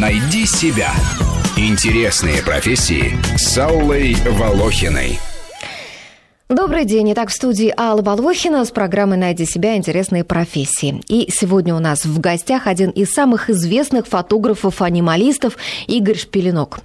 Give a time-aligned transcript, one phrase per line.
[0.00, 0.92] Найди себя.
[1.56, 5.18] Интересные профессии с Аллой Волохиной.
[6.50, 7.12] Добрый день.
[7.14, 9.74] Итак, в студии Алла Волохина с программой «Найди себя.
[9.74, 11.00] Интересные профессии».
[11.08, 15.56] И сегодня у нас в гостях один из самых известных фотографов-анималистов
[15.86, 16.80] Игорь Шпилинок.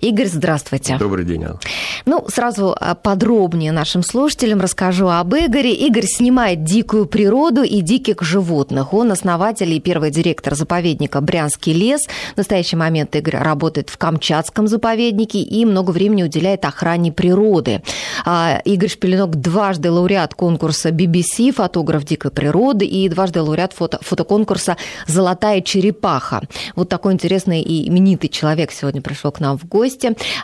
[0.00, 0.96] Игорь, здравствуйте.
[0.98, 1.60] Добрый день, Алла.
[2.04, 5.74] Ну, сразу а, подробнее нашим слушателям расскажу об Игоре.
[5.74, 8.92] Игорь снимает дикую природу и диких животных.
[8.92, 12.06] Он основатель и первый директор заповедника «Брянский лес».
[12.34, 17.82] В настоящий момент Игорь работает в Камчатском заповеднике и много времени уделяет охране природы.
[18.24, 24.76] А, Игорь Шпилинок дважды лауреат конкурса BBC «Фотограф дикой природы» и дважды лауреат фото фотоконкурса
[25.06, 26.42] «Золотая черепаха».
[26.74, 29.85] Вот такой интересный и именитый человек сегодня пришел к нам в гости.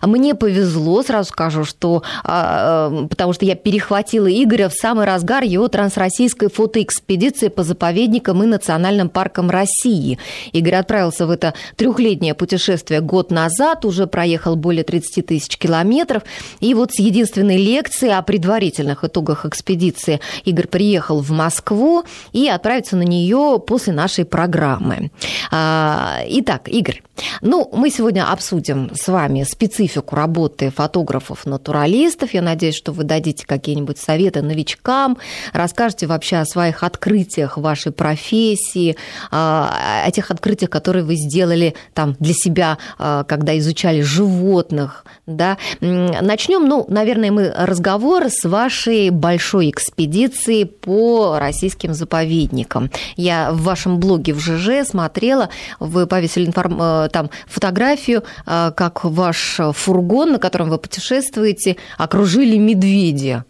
[0.03, 5.43] Мне повезло, сразу скажу, что а, э, потому что я перехватила Игоря в самый разгар
[5.43, 10.19] его трансроссийской фотоэкспедиции по заповедникам и национальным паркам России.
[10.53, 16.23] Игорь отправился в это трехлетнее путешествие год назад, уже проехал более 30 тысяч километров.
[16.61, 22.97] И вот с единственной лекцией о предварительных итогах экспедиции Игорь приехал в Москву и отправится
[22.97, 25.11] на нее после нашей программы.
[25.51, 27.03] А, итак, Игорь,
[27.41, 32.35] ну, мы сегодня обсудим с вами специфику работы фотографов-натуралистов.
[32.35, 35.19] Я надеюсь, что вы дадите какие-нибудь советы новичкам,
[35.53, 38.97] расскажете вообще о своих открытиях в вашей профессии,
[39.31, 45.05] о тех открытиях, которые вы сделали там для себя, а, когда изучали животных.
[45.27, 45.57] Да?
[45.81, 52.91] Начнем, ну, наверное, мы разговор с вашей большой экспедиции по российским заповедникам.
[53.17, 55.49] Я в вашем блоге в ЖЖ смотрела,
[55.81, 63.45] вы повесили информацию там фотографию, а, как ваш фургон, на котором вы путешествуете, окружили медведи.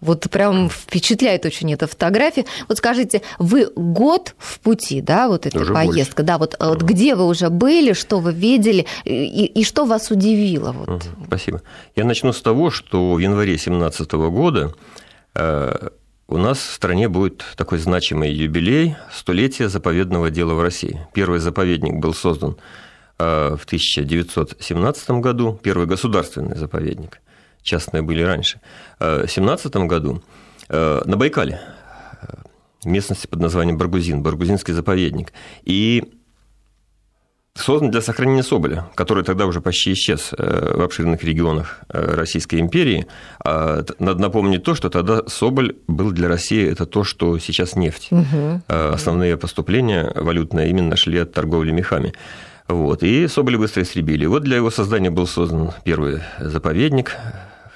[0.00, 2.44] Вот прям впечатляет очень эта фотография.
[2.68, 6.26] Вот скажите, вы год в пути, да, вот эта уже поездка, больше.
[6.26, 10.72] да, вот, вот где вы уже были, что вы видели и, и что вас удивило?
[10.72, 11.04] Вот.
[11.26, 11.62] Спасибо.
[11.96, 14.72] Я начну с того, что в январе 2017 года
[15.34, 15.88] э,
[16.28, 21.00] у нас в стране будет такой значимый юбилей– столетия заповедного дела в России.
[21.12, 22.56] Первый заповедник был создан Э,
[23.18, 27.20] в 1917 году, первый государственный заповедник,
[27.62, 28.60] частные были раньше.
[29.00, 30.22] Э, в 1917 году
[30.68, 31.60] э, на Байкале,
[32.84, 35.32] местности под названием Баргузин, Баргузинский заповедник.
[35.64, 36.04] И
[37.54, 43.06] создан для сохранения соболя, который тогда уже почти исчез в обширных регионах Российской империи.
[43.44, 48.08] А надо напомнить то, что тогда соболь был для России это то, что сейчас нефть.
[48.12, 48.62] Угу.
[48.68, 52.12] Основные поступления валютные именно шли от торговли мехами.
[52.68, 54.26] Вот, и Соболя быстро истребили.
[54.26, 57.16] Вот для его создания был создан первый заповедник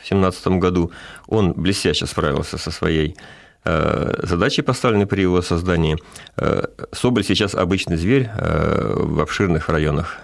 [0.02, 0.92] в 17 году.
[1.26, 3.16] Он блестяще справился со своей
[3.64, 5.96] э, задачей, поставленной при его создании.
[6.36, 10.18] Э, Соболь сейчас обычный зверь э, в обширных районах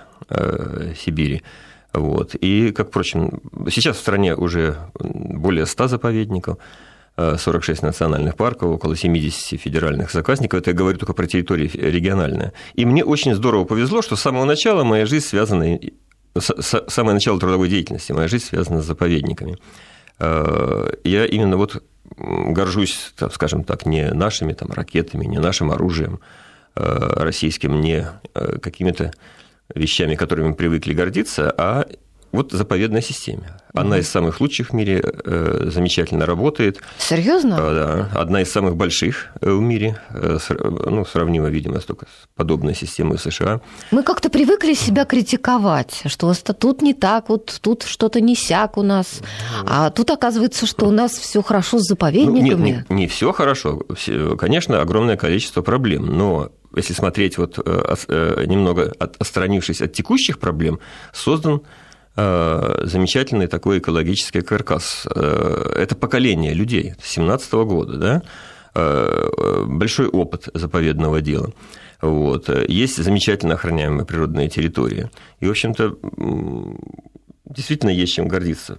[0.94, 1.42] Сибири.
[1.94, 2.34] Вот.
[2.34, 3.40] И, как впрочем,
[3.70, 6.58] сейчас в стране уже более 100 заповедников.
[7.18, 10.60] 46 национальных парков, около 70 федеральных заказников.
[10.60, 12.52] Это я говорю только про территории региональные.
[12.74, 15.78] И мне очень здорово повезло, что с самого начала моя жизнь связана,
[16.38, 19.58] самое начало трудовой деятельности, моя жизнь связана с заповедниками.
[20.18, 21.82] Э, я именно вот
[22.16, 26.20] горжусь, скажем так, не нашими там, ракетами, не нашим оружием
[26.74, 29.12] э, российским, не э, какими-то
[29.74, 31.86] вещами, которыми привыкли гордиться, а
[32.32, 33.56] вот заповедной системе.
[33.74, 36.80] Она mm из самых лучших в мире, э, замечательно работает.
[36.98, 37.54] Серьезно?
[37.58, 42.74] Э, да, одна из самых больших э, в мире, ну, сравнима, видимо, только с подобной
[42.74, 43.60] системой в США.
[43.90, 48.82] Мы как-то привыкли себя критиковать, что тут не так, вот тут что-то не сяк у
[48.82, 49.20] нас,
[49.66, 52.54] а тут оказывается, что у нас все хорошо с заповедниками.
[52.54, 53.82] Ну, нет, не, не все хорошо.
[54.38, 60.80] Конечно, огромное количество проблем, но если смотреть вот немного отстранившись от текущих проблем,
[61.12, 61.66] создан Э,
[62.18, 65.06] замечательный такой экологический каркас.
[65.14, 68.22] Э, это поколение людей 17 года, да?
[68.74, 71.52] Э, большой опыт заповедного дела.
[72.02, 72.48] Вот.
[72.68, 75.10] Есть замечательно охраняемые природные территории.
[75.40, 75.96] И, в общем-то,
[77.48, 78.76] действительно есть чем гордиться.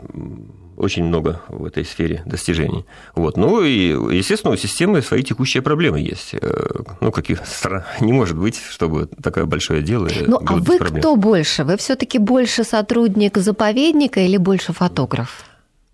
[0.77, 2.85] Очень много в этой сфере достижений.
[3.15, 3.35] Вот.
[3.35, 6.33] Ну и, естественно, у системы свои текущие проблемы есть.
[6.33, 7.41] Э, ну, каких
[7.99, 10.09] не может быть, чтобы такое большое дело.
[10.25, 11.01] Ну, а вы проблем.
[11.01, 11.63] кто больше?
[11.63, 15.43] Вы все-таки больше сотрудник заповедника или больше фотограф?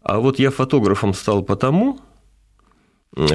[0.04, 2.00] А вот я фотографом стал потому,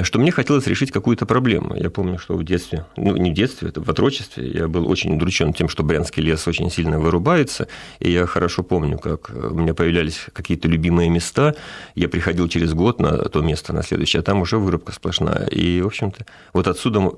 [0.03, 1.75] что мне хотелось решить какую-то проблему.
[1.75, 5.15] Я помню, что в детстве, ну не в детстве, это в отрочестве, я был очень
[5.15, 7.67] удручен тем, что Брянский лес очень сильно вырубается,
[7.99, 11.55] и я хорошо помню, как у меня появлялись какие-то любимые места,
[11.95, 15.47] я приходил через год на то место, на следующее, а там уже вырубка сплошная.
[15.47, 17.11] И, в общем-то, вот отсюда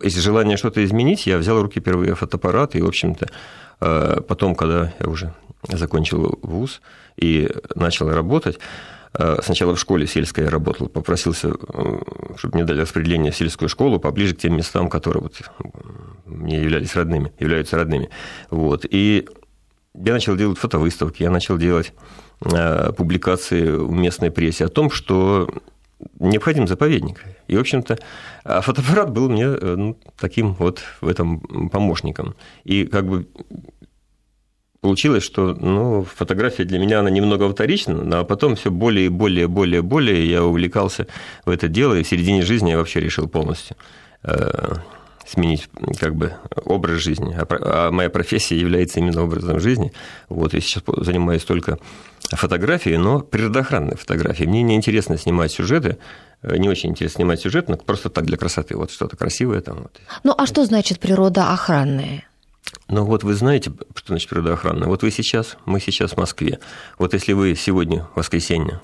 [0.00, 3.28] из желания что-то изменить, я взял в руки впервые фотоаппарат, и, в общем-то,
[3.80, 5.34] э, потом, когда я уже
[5.68, 6.80] закончил вуз
[7.16, 8.58] и начал работать, э,
[9.12, 11.52] Сначала в школе сельской я работал, попросился,
[12.36, 15.34] чтобы мне дали распределение в сельскую школу поближе к тем местам, которые вот
[16.26, 18.08] мне являлись родными, являются родными.
[18.50, 18.86] Вот.
[18.88, 19.26] И
[19.94, 21.92] я начал делать фотовыставки, я начал делать
[22.96, 25.52] публикации в местной прессе о том, что
[26.18, 27.24] необходим заповедник.
[27.48, 27.98] И, в общем-то,
[28.44, 32.34] а фотоаппарат был мне э, ну, таким вот в этом помощником.
[32.64, 33.26] И как бы
[34.80, 39.46] получилось, что ну, фотография для меня она немного вторична, а потом все более и более,
[39.46, 41.06] более, более я увлекался
[41.44, 43.76] в это дело, и в середине жизни я вообще решил полностью
[44.22, 44.74] э,
[45.26, 45.68] сменить
[45.98, 46.34] как бы
[46.64, 47.36] образ жизни.
[47.38, 49.92] А, а моя профессия является именно образом жизни.
[50.28, 51.78] Вот, я сейчас занимаюсь только
[52.30, 54.48] фотографией, но природоохранной фотографией.
[54.48, 55.98] Мне не интересно снимать сюжеты,
[56.42, 59.82] э, не очень интересно снимать сюжет, но просто так для красоты, вот что-то красивое там.
[59.82, 60.00] Вот.
[60.24, 62.24] Ну, а что значит природоохранная?
[62.88, 64.88] Ну вот вы знаете, что значит природоохранная.
[64.88, 66.58] Вот вы сейчас, мы сейчас в Москве.
[66.98, 68.80] Вот если вы сегодня, воскресенье,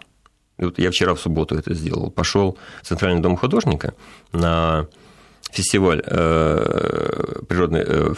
[0.59, 3.95] вот я вчера в субботу это сделал, пошел в Центральный дом художника
[4.33, 4.87] на
[5.51, 8.15] фестиваль э, природной, э,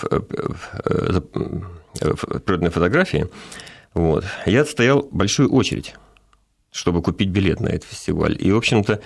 [2.45, 3.29] природной фотографии,
[3.95, 5.95] вот, я отстоял большую очередь
[6.71, 8.37] чтобы купить билет на этот фестиваль.
[8.39, 9.01] И, в общем-то,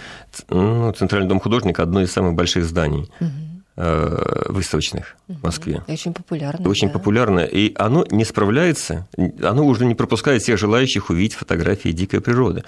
[0.48, 3.30] ну, Центральный дом художника– одно из самых больших зданий угу.
[3.74, 5.82] Выставочных в Москве.
[5.88, 6.68] Очень популярно.
[6.68, 6.92] Очень да.
[6.92, 7.40] популярно.
[7.40, 12.64] И оно не справляется, оно уже не пропускает всех желающих увидеть фотографии дикой природы.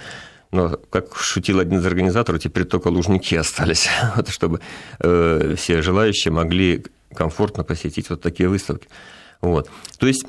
[0.51, 4.61] Но, как шутил один из организаторов, теперь только лужники остались, вот, чтобы
[4.99, 8.87] э, все желающие могли комфортно посетить вот такие выставки.
[9.41, 9.69] Вот.
[9.99, 10.25] То есть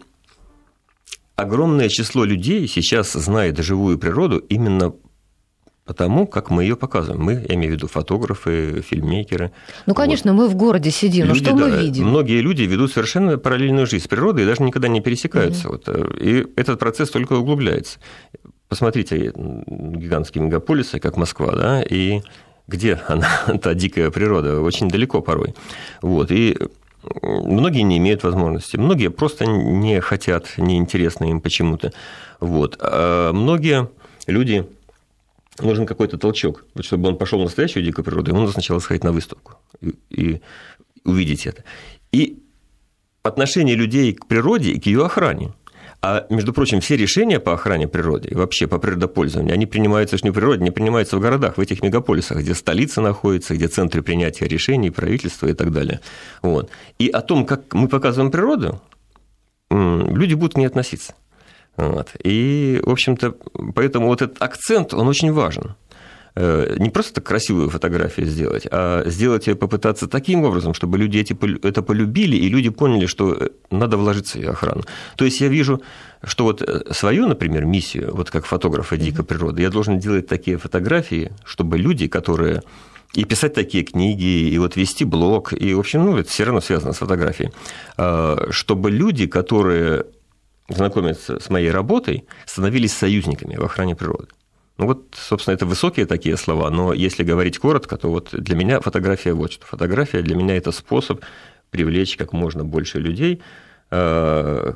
[1.36, 4.92] огромное число людей сейчас знает живую природу именно
[5.86, 7.22] потому, как мы ее показываем.
[7.22, 9.52] Мы, я имею в виду фотографы, фильммейкеры.
[9.86, 10.42] Ну, конечно, вот.
[10.42, 12.08] мы в городе сидим, люди, но что да, мы видим?
[12.08, 15.68] Многие люди ведут совершенно параллельную жизнь с природой и даже никогда не пересекаются.
[15.68, 15.80] Угу.
[15.86, 18.00] Вот, и этот процесс только углубляется.
[18.68, 22.20] Посмотрите гигантские мегаполисы, как Москва, да, и
[22.66, 23.28] где она,
[23.62, 25.54] та дикая природа, очень далеко порой.
[26.02, 26.58] Вот, и
[27.22, 31.92] многие не имеют возможности, многие просто не хотят, неинтересно им почему-то.
[32.40, 32.76] Вот.
[32.80, 33.88] А многие
[34.26, 34.66] люди
[35.60, 36.64] нужен какой-то толчок.
[36.74, 39.94] Вот чтобы он пошел в настоящую дикую природу, ему нужно сначала сходить на выставку и,
[40.10, 40.40] и
[41.04, 41.64] увидеть это.
[42.12, 42.42] И
[43.22, 45.52] отношение людей к природе и к ее охране–
[46.02, 50.30] а, между прочим, все решения по охране природы и вообще по природопользованию, они принимаются не
[50.30, 54.46] в природе, не принимаются в городах, в этих мегаполисах, где столица находится, где центры принятия
[54.46, 56.00] решений, правительства и так далее.
[56.42, 56.70] Вот.
[57.00, 58.80] И о том, как мы показываем природу,
[59.70, 61.14] люди будут к ней относиться.
[61.76, 62.08] Вот.
[62.22, 63.34] И, в общем-то,
[63.74, 65.74] поэтому вот этот акцент, он очень важен.
[66.38, 71.34] Э, не просто красивую фотографию сделать, а сделать ее попытаться таким образом, чтобы люди эти,
[71.66, 74.82] это полюбили, и люди поняли, что э, надо вложиться в ее охрану.
[75.16, 75.80] То есть я вижу,
[76.22, 80.58] что вот э, свою, например, миссию, вот как фотографа дикой природы, я должен делать такие
[80.58, 82.62] фотографии, чтобы люди, которые
[83.14, 86.60] и писать такие книги, и вот вести блог, и, в общем, ну, это все равно
[86.60, 87.50] связано с фотографией,
[88.50, 90.04] чтобы люди, которые
[90.68, 94.28] знакомятся с моей работой, становились союзниками в охране природы.
[94.78, 98.80] Ну вот, собственно, это высокие такие слова, но если говорить коротко, то вот для меня
[98.80, 99.66] фотография вот что.
[99.66, 101.24] Фотография для меня это способ
[101.70, 103.42] привлечь как можно больше людей
[103.90, 104.74] э,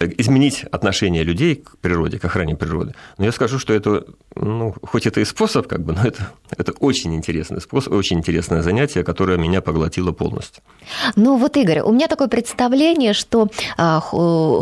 [0.00, 2.94] изменить отношение людей к природе, к охране природы.
[3.16, 6.72] Но я скажу, что это, ну, хоть это и способ, как бы, но это, это
[6.72, 10.62] очень интересный способ, очень интересное занятие, которое меня поглотило полностью.
[11.16, 14.00] Ну вот, Игорь, у меня такое представление, что, а,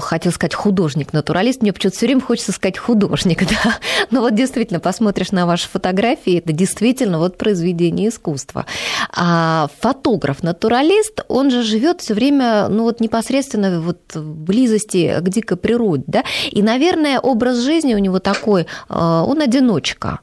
[0.01, 3.79] хотел сказать художник-натуралист, мне почему-то все время хочется сказать художник, да.
[4.11, 8.67] Но вот действительно, посмотришь на ваши фотографии, это действительно вот произведение искусства.
[9.15, 15.57] А фотограф-натуралист, он же живет все время, ну вот непосредственно вот в близости к дикой
[15.57, 20.21] природе, да, и, наверное, образ жизни у него такой, э, он одиночка.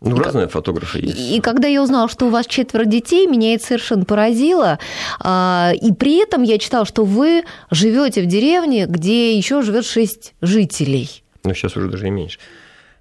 [0.00, 1.18] Ну, и разные фотографы есть.
[1.18, 4.78] И когда я узнала, что у вас четверо детей, меня это совершенно поразило.
[5.20, 10.34] А, и при этом я читала, что вы живете в деревне, где еще живет шесть
[10.42, 11.24] жителей.
[11.44, 12.38] Ну, сейчас уже даже и меньше.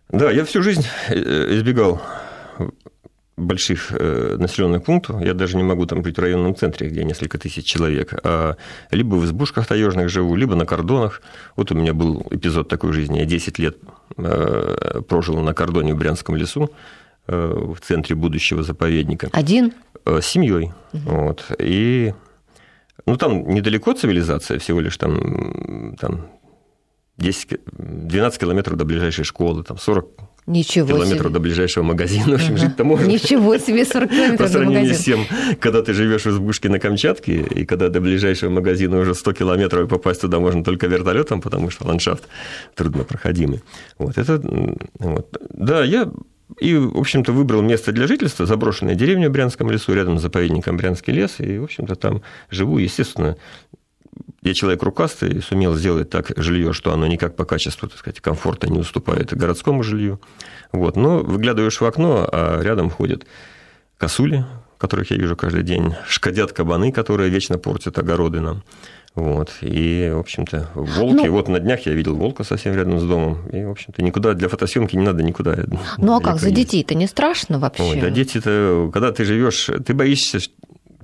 [0.10, 2.02] Да, я всю жизнь э, избегал
[3.38, 7.38] больших э, населенных пунктов, я даже не могу там жить в районном центре, где несколько
[7.38, 8.56] тысяч человек, а
[8.92, 11.22] либо в избушках таежных живу, либо на кордонах.
[11.56, 13.20] Вот у меня был эпизод такой жизни.
[13.20, 13.78] Я 10 лет
[14.18, 16.70] э, прожил на кордоне в Брянском лесу,
[17.28, 19.30] э, в центре будущего заповедника.
[19.34, 19.74] Один?
[20.06, 20.72] С семьей.
[20.94, 21.02] Угу.
[21.06, 21.46] Вот.
[21.60, 22.14] И
[23.06, 26.28] ну, там недалеко цивилизация, всего лишь там, там
[27.18, 30.08] 10, 12 километров до ближайшей школы, там 40
[30.48, 31.30] Ничего километров себе.
[31.30, 32.32] до ближайшего магазина.
[32.32, 32.58] В общем, Ага.
[32.58, 33.06] жить-то можно.
[33.08, 35.24] Ничего себе, 40 По километров до сравнению магазина.
[35.24, 39.16] с тем, когда ты живешь в избушке на Камчатке, и когда до ближайшего магазина уже
[39.16, 42.24] 100 километров, и попасть туда можно только вертолетом, потому что ландшафт
[42.76, 43.62] труднопроходимый.
[43.98, 44.42] Вот это,
[45.00, 45.36] вот.
[45.50, 46.12] Да, я
[46.60, 50.78] и, в общем-то, выбрал место для жительства, заброшенная деревня в Брянском лесу, рядом с заповедником
[50.78, 52.22] Брянский лес, и, в общем-то, там
[52.52, 53.36] живу, естественно,
[54.46, 58.68] я человек рукастый, сумел сделать так жилье, что оно никак по качеству, так сказать, комфорта
[58.68, 60.22] не уступает городскому жилью.
[60.72, 60.96] Вот.
[60.96, 63.26] Но выглядываешь в окно, а рядом ходят
[63.98, 64.46] косули,
[64.78, 68.64] которых я вижу каждый день, шкодят кабаны, которые вечно портят огороды нам.
[69.16, 69.50] Вот.
[69.62, 71.26] И, в общем-то, волки.
[71.26, 73.48] Ну- вот на днях я видел волка совсем рядом с домом.
[73.52, 75.58] И, в общем-то, никуда для фотосъемки не надо никуда.
[75.98, 77.84] Ну а как, за детей-то не страшно вообще?
[77.84, 80.40] Ой, да дети-то, когда ты живешь, ты боишься,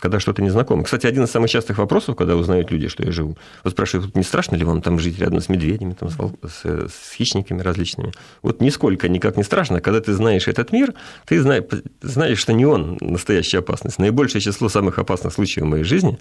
[0.02, 0.84] когда что-то незнакомое.
[0.84, 4.24] Кстати, один из самых частых вопросов, когда узнают люди, что я живу, вот спрашивают, не
[4.24, 8.12] страшно ли вам там жить рядом с медведями, там, с, вол- с, с хищниками различными?
[8.42, 9.80] Вот нисколько, никак не страшно.
[9.80, 11.66] Когда ты знаешь этот мир, ты знаешь,
[12.02, 14.00] знаешь, что не он настоящая опасность.
[14.00, 16.18] Наибольшее число самых опасных случаев в моей жизни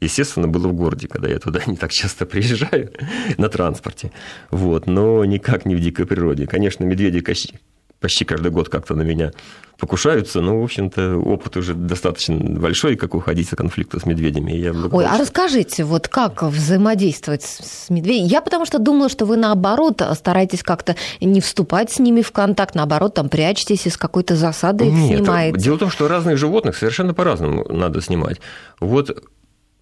[0.00, 2.90] естественно, было в городе, когда я туда не так часто приезжаю
[3.38, 4.10] на транспорте.
[4.50, 6.46] Вот, но никак не в дикой природе.
[6.46, 7.20] Конечно, медведи
[8.00, 9.32] почти, каждый год как-то на меня
[9.78, 14.52] покушаются, но, в общем-то, опыт уже достаточно большой, как уходить от конфликта с медведями.
[14.52, 18.28] Я Ой, а расскажите, вот как взаимодействовать с с медведями?
[18.28, 22.74] Я потому что думала, что вы наоборот стараетесь как-то не вступать с ними в контакт,
[22.74, 25.58] наоборот, там прячетесь из какой-то засады Нет, снимаете.
[25.58, 28.40] дело в том, что разных животных совершенно по-разному надо снимать.
[28.80, 29.24] Вот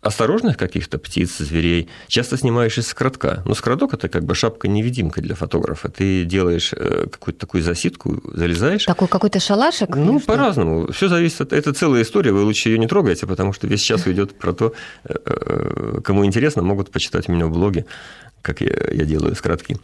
[0.00, 3.43] осторожных каких-то птиц, зверей часто снимаешь из скоротка.
[3.45, 5.88] Но скороток– это как бы шапка-невидимка для фотографа.
[5.88, 9.95] Ты делаешь э, какую-то такую засидку, залезаешь, Такой какой-то шалашик?
[9.97, 10.93] Ну, по-разному.
[10.93, 11.52] Все зависит от...
[11.52, 14.73] Это целая история, вы лучше ее не трогайте, потому что весь час уйдет про то,
[15.05, 17.85] э, э, кому интересно, могут почитать меня в блоге,
[18.43, 19.78] как я, я делаю скоротки.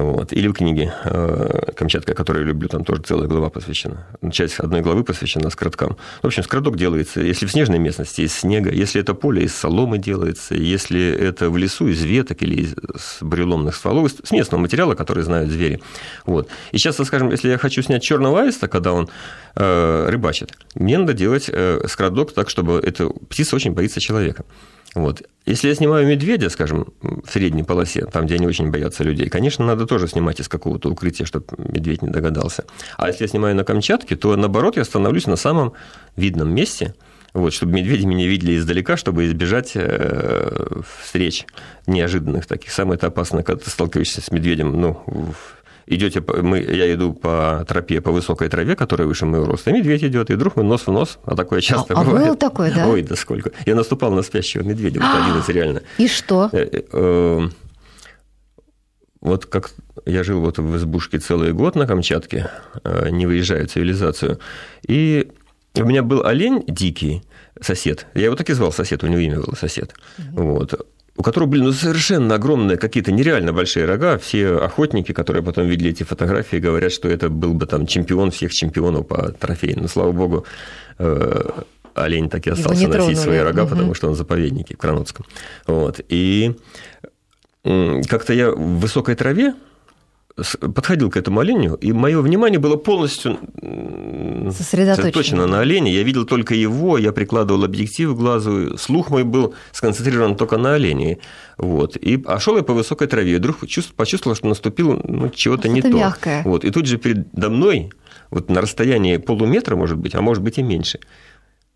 [0.00, 0.32] Вот.
[0.32, 4.06] Или в книге э, «Камчатка», которую я люблю, там тоже целая глава посвящена.
[4.32, 5.96] Часть одной главы посвящена скороткам.
[6.22, 9.98] В общем, скороток делается, если в снежной местности, из снега, если это поле, из соломы
[9.98, 14.94] делается, если это в лесу, из веток или из с буреломных стволов, с местного материала,
[14.94, 15.82] который знают звери.
[16.24, 16.48] Вот.
[16.72, 19.08] И часто, скажем, если я хочу снять черного аиста, когда он
[19.56, 24.44] э, рыбачит, мне надо делать э, скороток так, чтобы эта птица очень боится человека.
[24.94, 25.22] Вот.
[25.46, 29.64] Если я снимаю медведя, скажем, в средней полосе, там, где они очень боятся людей, конечно,
[29.64, 32.64] надо тоже снимать из какого-то укрытия, чтобы медведь не догадался.
[32.96, 35.72] А если я снимаю на Камчатке, то, наоборот, я становлюсь на самом
[36.16, 36.94] видном месте,
[37.32, 40.66] вот, чтобы медведи меня видели издалека, чтобы избежать э,
[41.00, 41.46] встреч
[41.86, 42.72] неожиданных таких.
[42.72, 45.34] Самое это опасно, когда ты сталкиваешься с медведем, ну, в-
[45.90, 50.04] идете, мы, я иду по тропе, по высокой траве, которая выше моего роста, и медведь
[50.04, 52.26] идет, и вдруг мы нос в нос, а такое часто а бывает.
[52.26, 52.86] было такое, да?
[52.88, 53.50] Ой, да сколько.
[53.66, 55.82] Я наступал на спящего медведя, вот один из реально.
[55.98, 56.48] И что?
[56.52, 57.48] Э, э, э,
[59.20, 59.72] Вот как
[60.06, 62.48] я жил вот в избушке целый год на Камчатке,
[62.84, 64.38] э, не выезжая в цивилизацию,
[64.86, 65.30] и
[65.74, 67.22] у меня был олень дикий,
[67.60, 69.94] сосед, я его так и звал сосед, у него имя было сосед,
[70.32, 70.86] вот,
[71.20, 74.16] у которого были ну, совершенно огромные, какие-то нереально большие рога.
[74.16, 78.54] Все охотники, которые потом видели эти фотографии, говорят, что это был бы там чемпион всех
[78.54, 79.82] чемпионов по трофеям.
[79.82, 80.46] Но, слава богу,
[80.98, 81.42] э,
[81.94, 83.14] олень так и остался носить тронули.
[83.16, 83.70] свои рога, Мгм.
[83.70, 85.26] потому что он в заповеднике в Кранотском.
[85.66, 86.00] Вот.
[86.08, 86.56] И
[88.08, 89.52] как-то я в высокой траве
[90.60, 93.38] подходил к этому оленю, и мое внимание было полностью
[94.50, 94.52] Сосредоточено.
[94.52, 95.92] сосредоточено на олене.
[95.92, 100.74] Я видел только его, я прикладывал объектив к глазу, слух мой был сконцентрирован только на
[100.74, 101.18] олене.
[101.58, 101.96] Вот.
[101.96, 105.68] И, а шел я по высокой траве, и вдруг чувств- почувствовал, что наступило ну, чего-то
[105.68, 105.98] не Что-то то.
[106.00, 106.42] мягкое.
[106.44, 106.64] Вот.
[106.64, 107.90] И тут же передо мной,
[108.30, 111.00] вот на расстоянии полуметра, может быть, а может быть и меньше,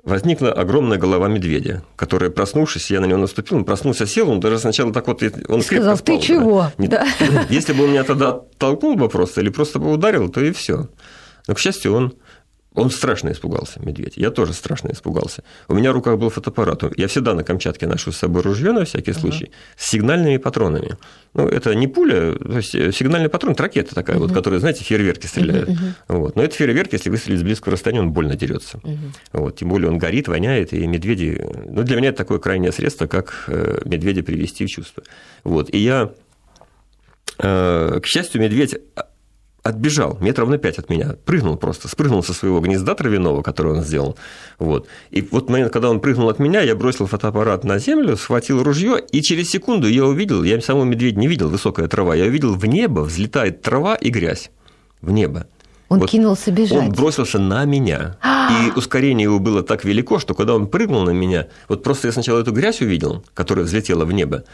[0.04, 4.58] возникла огромная голова медведя, которая, проснувшись, я на него наступил, он проснулся, сел, он даже
[4.58, 6.22] сначала так вот, он Сказал, «Ты спал, да.
[6.22, 7.06] чего?» Не- Да.
[7.50, 10.88] Если бы он меня тогда толкнул бы просто или просто бы ударил, то и все.
[11.48, 12.14] Но, к счастью, он
[12.74, 14.14] он страшно испугался, медведь.
[14.16, 15.42] Я тоже страшно испугался.
[15.68, 16.82] У меня в руках был фотоаппарат.
[16.96, 20.96] Я всегда на Камчатке ношу с собой ружье на всякий случай с сигнальными патронами.
[21.34, 24.84] Ну, это не пуля, то есть э, сигнальный патрон, это ракета такая, вот, которая, знаете,
[24.84, 25.70] фейерверки стреляют.
[26.06, 26.36] Вот.
[26.36, 28.80] Но это фейерверк, если выстрелить с близкого расстояния, он больно дерется.
[29.32, 29.56] Вот.
[29.56, 31.44] Тем более он горит, воняет, и медведи...
[31.68, 35.02] Ну, для меня это такое крайнее средство, как э, медведя привести в чувство.
[35.42, 35.72] Вот.
[35.72, 36.12] И я
[37.38, 38.76] Э, к счастью, медведь
[39.64, 43.82] отбежал метров на пять от меня, прыгнул просто, спрыгнул со своего гнезда травяного, которое он
[43.82, 44.16] сделал.
[44.58, 44.86] Вот.
[45.10, 49.02] И вот момент, когда он прыгнул от меня, я бросил фотоаппарат на землю, схватил ружье,
[49.10, 52.66] и через секунду я увидел, я самого медведя не видел, высокая трава, я увидел в
[52.66, 54.50] небо взлетает трава и грязь.
[55.00, 55.46] В небо.
[55.88, 56.78] Он Вот кинулся бежать.
[56.78, 58.16] Он бросился на меня.
[58.50, 62.12] И ускорение его было так велико, что когда он прыгнул на меня, вот просто я
[62.12, 64.44] сначала эту грязь увидел, которая взлетела в небо,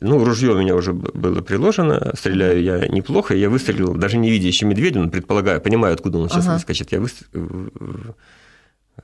[0.00, 4.48] Ну, ружье у меня уже было приложено, стреляю я неплохо, я выстрелил, даже не видя
[4.48, 6.54] еще медведя, но предполагаю, понимаю, откуда он сейчас ага.
[6.54, 7.00] выскочит, я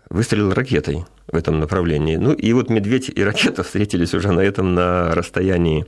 [0.09, 2.17] выстрелил ракетой в этом направлении.
[2.17, 5.87] Ну, и вот медведь и ракета встретились уже на этом на расстоянии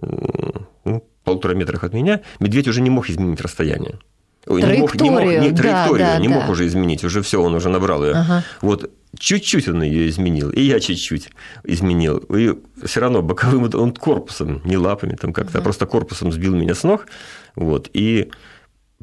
[0.00, 2.20] ну, полутора метрах от меня.
[2.38, 3.98] Медведь уже не мог изменить расстояние.
[4.46, 6.34] Не мог, не мог, не, траекторию да, да, не да.
[6.34, 8.12] мог уже изменить, уже все, он уже набрал ее.
[8.12, 8.44] Ага.
[8.60, 11.30] Вот чуть-чуть он ее изменил, и я чуть-чуть
[11.64, 12.18] изменил.
[12.18, 12.54] И
[12.84, 15.60] все равно боковым он корпусом, не лапами там как-то, ага.
[15.60, 17.06] а просто корпусом сбил меня с ног.
[17.54, 18.30] Вот, и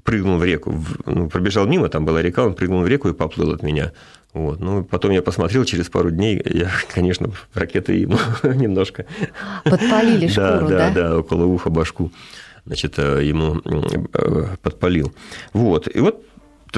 [0.04, 0.84] прыгнул в реку.
[1.06, 3.92] Ну, пробежал мимо, там была река, он прыгнул в реку и поплыл от меня.
[4.34, 4.60] Вот.
[4.60, 9.06] Ну, потом я посмотрел, через пару дней я, конечно, ракеты ему немножко...
[9.64, 10.90] Подпалили шкуру, да?
[10.90, 12.12] Да, да, около уха башку
[12.66, 13.62] значит, э, ему
[14.14, 15.14] э, подпалил.
[15.54, 15.94] Вот.
[15.94, 16.26] И вот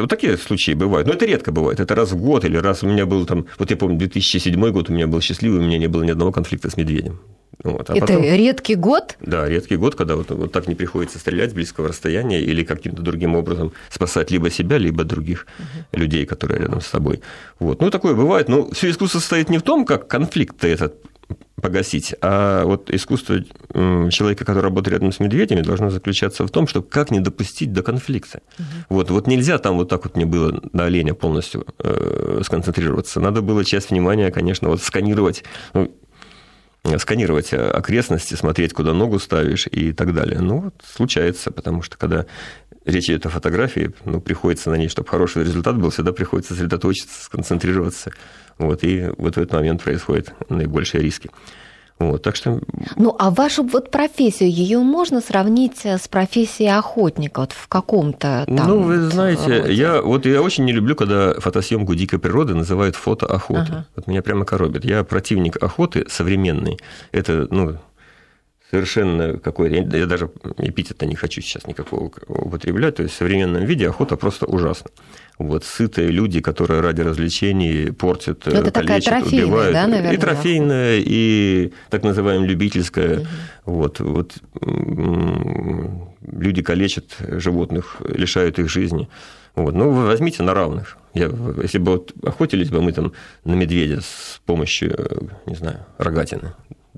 [0.01, 1.07] вот такие случаи бывают.
[1.07, 1.79] Но это редко бывает.
[1.79, 3.45] Это раз в год или раз у меня был там...
[3.57, 6.31] Вот я помню, 2007 год у меня был счастливый, у меня не было ни одного
[6.31, 7.19] конфликта с медведем.
[7.63, 7.89] Вот.
[7.89, 9.15] А это потом, редкий год?
[9.21, 13.01] Да, редкий год, когда вот, вот так не приходится стрелять с близкого расстояния или каким-то
[13.01, 15.99] другим образом спасать либо себя, либо других угу.
[15.99, 17.21] людей, которые рядом с тобой.
[17.59, 17.81] Вот.
[17.81, 18.49] Ну, такое бывает.
[18.49, 20.95] Но все искусство состоит не в том, как конфликт этот
[21.61, 22.13] погасить.
[22.21, 23.37] А вот искусство
[24.11, 27.81] человека, который работает рядом с медведями, должно заключаться в том, что как не допустить до
[27.81, 28.41] конфликта.
[28.59, 28.65] Угу.
[28.89, 33.19] Вот, вот нельзя там вот так вот мне было на оленя полностью э, сконцентрироваться.
[33.19, 35.91] Надо было часть внимания, конечно, вот сканировать, ну,
[36.97, 40.39] сканировать окрестности, смотреть, куда ногу ставишь и так далее.
[40.39, 42.25] Ну, вот случается, потому что когда
[42.85, 47.23] речь идет о фотографии, ну, приходится на ней, чтобы хороший результат был, всегда приходится сосредоточиться,
[47.23, 48.11] сконцентрироваться.
[48.57, 51.29] Вот, и вот в этот момент происходят наибольшие риски.
[51.97, 52.59] Вот, так что...
[52.97, 58.67] Ну, а вашу вот профессию, ее можно сравнить с профессией охотника вот в каком-то там...
[58.67, 59.73] Ну, вы знаете, роде?
[59.73, 63.63] я, вот я очень не люблю, когда фотосъемку дикой природы называют фотоохотой.
[63.63, 63.85] Ага.
[63.95, 64.83] Вот меня прямо коробит.
[64.83, 66.77] Я противник охоты современной.
[67.13, 67.77] Это, ну,
[68.71, 69.97] совершенно какой-то...
[69.97, 72.95] Я даже эпитета не хочу сейчас никакого употреблять.
[72.95, 74.91] То есть в современном виде охота просто ужасна.
[75.37, 79.73] Вот сытые люди, которые ради развлечений портят, ну, это калечат, убивают.
[79.73, 83.19] Да, наверное, и трофейная, и так называемая любительская.
[83.19, 83.27] Угу.
[83.65, 84.33] Вот, вот
[86.21, 89.09] люди калечат животных, лишают их жизни.
[89.55, 89.73] Вот.
[89.73, 90.97] Ну, вы возьмите на равных.
[91.13, 93.13] Я, если бы вот охотились бы мы там
[93.45, 96.53] на медведя с помощью, не знаю, рогатины,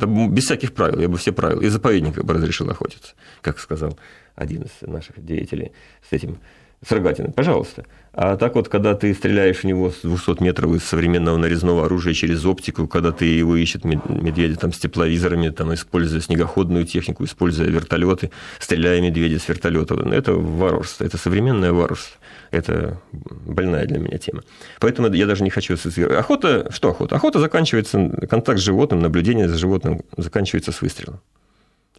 [0.06, 3.98] без всяких правил, я бы все правила, и заповедник бы разрешил охотиться, как сказал
[4.36, 5.72] один из наших деятелей
[6.08, 6.40] с этим
[6.86, 7.86] с пожалуйста.
[8.14, 12.14] А так вот, когда ты стреляешь в него с 200 метров из современного нарезного оружия
[12.14, 17.68] через оптику, когда ты его ищет медведя там, с тепловизорами, там, используя снегоходную технику, используя
[17.68, 22.18] вертолеты, стреляя медведя с вертолета, это варварство, это современное варварство.
[22.50, 24.42] Это больная для меня тема.
[24.80, 26.18] Поэтому я даже не хочу ассоциировать.
[26.18, 27.16] Охота, что охота?
[27.16, 31.20] Охота заканчивается, контакт с животным, наблюдение за животным заканчивается с выстрелом.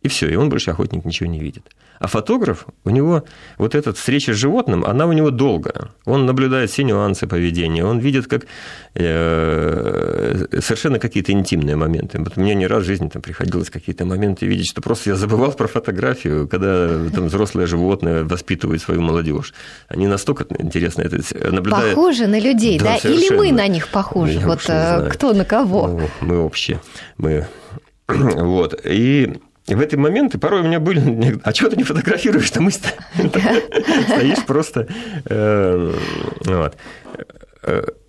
[0.02, 1.64] И все, и он больше охотник ничего не видит.
[1.98, 3.24] А фотограф, у него
[3.58, 5.88] вот эта встреча с животным, она у него долгая.
[6.04, 8.46] Он наблюдает все нюансы поведения, он видит как
[8.94, 12.18] э, совершенно какие-то интимные моменты.
[12.18, 15.52] Вот мне не раз в жизни там приходилось какие-то моменты видеть, что просто я забывал
[15.52, 19.52] про фотографию, когда там взрослые животные воспитывают свою молодежь.
[19.88, 21.18] Они настолько интересно это
[21.50, 21.96] наблюдают.
[21.96, 22.98] Похожи на людей, да?
[23.02, 23.08] да?
[23.08, 24.34] Или мы на них похожи?
[24.34, 25.88] Я вот э, кто на кого?
[25.88, 26.80] Ну, мы общие.
[27.16, 27.46] Мы...
[28.08, 28.80] Вот.
[28.86, 32.70] И и в эти моменты порой у меня были, а чего ты не фотографируешь, там
[32.72, 34.88] стоишь просто.
[35.28, 35.92] Э.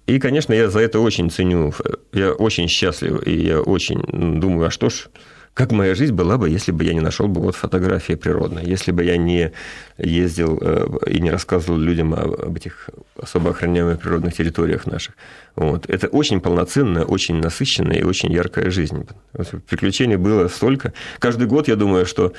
[0.07, 1.71] И, конечно, я за это очень ценю,
[2.13, 5.07] я очень счастлив, и я очень думаю, а что ж,
[5.59, 8.93] как моя жизнь была бы, если бы я не нашел бы вот фотографии природной, если
[8.93, 9.51] бы я не
[9.97, 12.89] ездил э, и не рассказывал людям об этих
[13.21, 15.15] особо охраняемых природных территориях наших.
[15.57, 15.89] Вот.
[15.89, 19.05] Это очень полноценная, очень насыщенная и очень яркая жизнь.
[19.67, 20.93] Приключений было столько.
[21.19, 22.31] Каждый год я думаю, что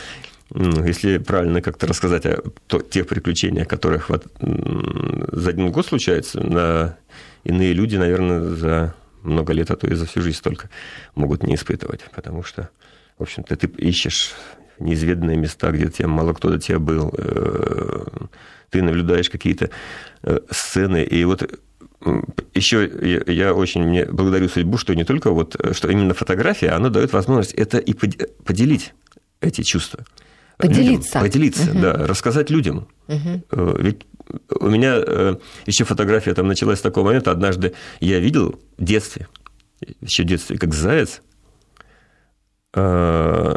[0.55, 2.41] если правильно как-то рассказать о
[2.89, 6.97] тех приключениях, которых вот за один год случается, на
[7.45, 10.71] иные люди, наверное, за много лет, а то и за всю жизнь столько
[11.15, 12.71] могут не испытывать, потому что
[13.21, 14.33] в общем-то, ты ищешь
[14.79, 18.07] неизведанные места, где тебя мало кто до тебя был, э,
[18.71, 19.69] ты наблюдаешь какие-то
[20.23, 21.61] э, сцены, и вот
[22.55, 22.91] еще
[23.27, 27.53] я очень мне благодарю судьбу, что не только вот, что именно фотография, она дает возможность
[27.53, 28.95] это и поделить
[29.43, 30.07] эти чувства.
[30.57, 31.19] Поделиться.
[31.19, 31.79] Людям, поделиться, угу.
[31.79, 32.89] да, рассказать людям.
[33.09, 33.77] Угу.
[33.81, 34.07] Ведь
[34.49, 37.33] у меня еще фотография там началась с такого момента.
[37.33, 39.29] Однажды я видел в детстве,
[40.01, 41.21] еще в детстве, как заяц
[42.75, 43.57] Э,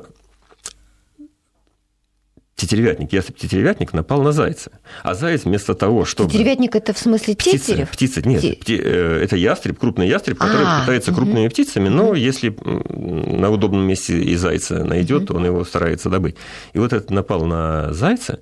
[2.56, 4.72] тетеревятник, ястреб-тетеревятник напал на зайца.
[5.04, 6.30] А заяц вместо того, чтобы...
[6.30, 7.90] Тетеревятник– это в смысле тетерев?
[7.90, 8.42] Птица, птица нет.
[8.42, 8.54] Те...
[8.54, 8.80] Пти...
[8.82, 11.22] Э, это ястреб, крупный ястреб, который а, питается угу.
[11.22, 12.14] крупными птицами, но угу.
[12.16, 15.40] если на удобном месте и зайца найдет, угу.
[15.40, 16.36] он его старается добыть.
[16.74, 18.40] И вот это напал на зайца,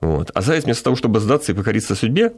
[0.00, 0.30] вот.
[0.34, 2.32] а заяц вместо того, чтобы сдаться и покориться судьбе,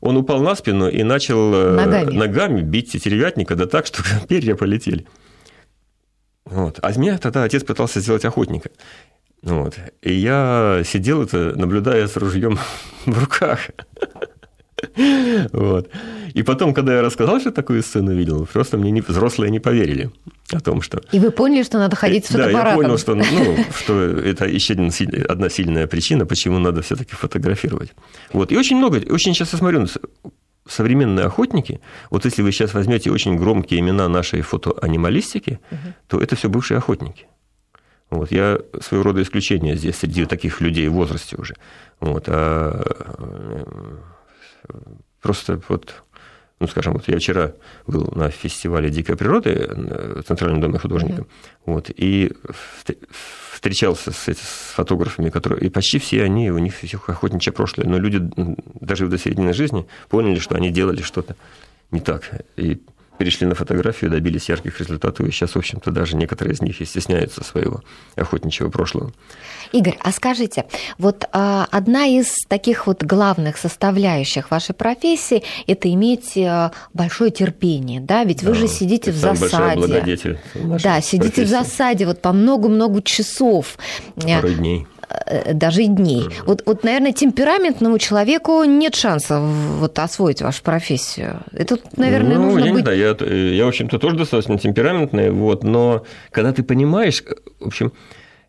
[0.00, 4.54] он упал на спину и начал э, ногами, ногами бить тетеревятника, да так, что перья
[4.54, 5.06] полетели.
[6.46, 6.78] Вот.
[6.82, 8.70] А меня тогда отец пытался сделать охотника.
[9.42, 9.76] Вот.
[10.02, 12.58] И я сидел это, наблюдая с ружьем
[13.06, 13.60] в руках.
[15.52, 15.90] Вот.
[16.34, 20.10] И потом, когда я рассказал, что такую сцену видел, просто мне не, взрослые не поверили
[20.52, 21.00] о том, что...
[21.12, 22.62] И вы поняли, что надо ходить с фотоаппаратом.
[22.62, 27.14] Да, я понял, что, ну, что это еще одна сильная причина, почему надо все таки
[27.14, 27.92] фотографировать.
[28.32, 28.52] Вот.
[28.52, 29.86] И очень много, очень часто смотрю,
[30.68, 35.94] современные охотники, вот если вы сейчас возьмете очень громкие имена нашей фотоанималистики, угу.
[36.08, 37.26] то это все бывшие охотники.
[38.10, 41.54] Вот, я своего рода исключение здесь среди таких людей в возрасте уже.
[42.00, 42.82] Вот, а
[45.20, 46.04] просто вот
[46.58, 47.52] ну, скажем, вот я вчера
[47.86, 51.26] был на фестивале дикой природы в Центральном доме художника, mm-hmm.
[51.66, 52.32] вот, и
[53.52, 57.98] встречался с, с фотографами, которые, и почти все они, у них всех охотничье прошлое, но
[57.98, 58.20] люди
[58.80, 61.36] даже в досередине жизни поняли, что они делали что-то
[61.90, 62.80] не так, и
[63.18, 66.84] перешли на фотографию, добились ярких результатов, и сейчас, в общем-то, даже некоторые из них и
[66.84, 67.82] стесняются своего
[68.14, 69.12] охотничьего прошлого.
[69.76, 70.64] Игорь, а скажите,
[70.96, 78.00] вот а, одна из таких вот главных составляющих вашей профессии– это иметь а, большое терпение,
[78.00, 78.24] да?
[78.24, 80.02] Ведь да, вы же сидите в засаде.
[80.54, 81.44] Да, сидите профессии.
[81.44, 83.76] в засаде вот по много-много часов.
[84.14, 84.86] Пару дней
[85.26, 86.24] э, даже и дней.
[86.46, 91.42] Вот, вот, наверное, темпераментному человеку нет шанса вот освоить вашу профессию.
[91.52, 92.86] Это, наверное, ну, нужно я быть...
[92.86, 97.22] Не знаю, я, я, в общем-то, тоже достаточно темпераментный, вот, но когда ты понимаешь,
[97.60, 97.92] в общем,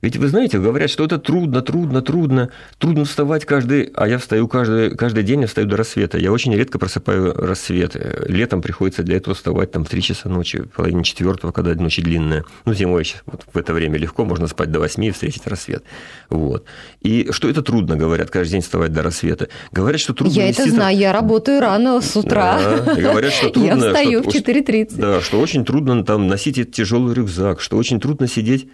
[0.07, 4.47] ведь вы знаете, говорят, что это трудно, трудно, трудно, трудно вставать каждый, а я встаю
[4.47, 6.17] каждый, каждый день, я встаю до рассвета.
[6.17, 7.97] Я очень редко просыпаю рассвет.
[8.25, 12.45] Летом приходится для этого вставать там в 3 часа ночи, половине четвертого, когда ночь длинная.
[12.63, 15.83] Ну, зимой вот в это время легко, можно спать до 8 и встретить рассвет.
[16.29, 16.63] Вот.
[17.01, 19.49] И что это трудно, говорят, каждый день вставать до рассвета.
[19.73, 20.33] Говорят, что трудно...
[20.33, 22.81] Я это знаю, я работаю рано с утра.
[22.85, 23.67] Да, говорят, что трудно...
[23.67, 24.95] Я встаю что, в 4.30.
[24.95, 28.69] Да, что очень трудно там носить этот тяжелый рюкзак, что очень трудно сидеть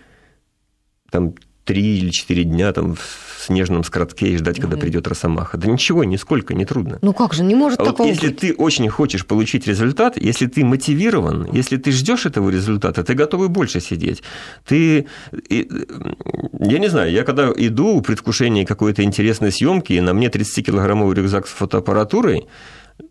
[1.13, 5.57] там три или четыре дня там в снежном скоротке и ждать, когда придет росомаха.
[5.57, 6.97] Да ничего, нисколько не трудно.
[7.01, 8.39] Ну как же, не может а такого вот если быть.
[8.39, 13.49] ты очень хочешь получить результат, если ты мотивирован, если ты ждешь этого результата, ты готовый
[13.49, 14.23] больше сидеть.
[14.65, 15.07] Ты,
[15.49, 21.13] я не знаю, я когда иду в предвкушении какой-то интересной съемки, и на мне 30-килограммовый
[21.13, 22.47] рюкзак с фотоаппаратурой,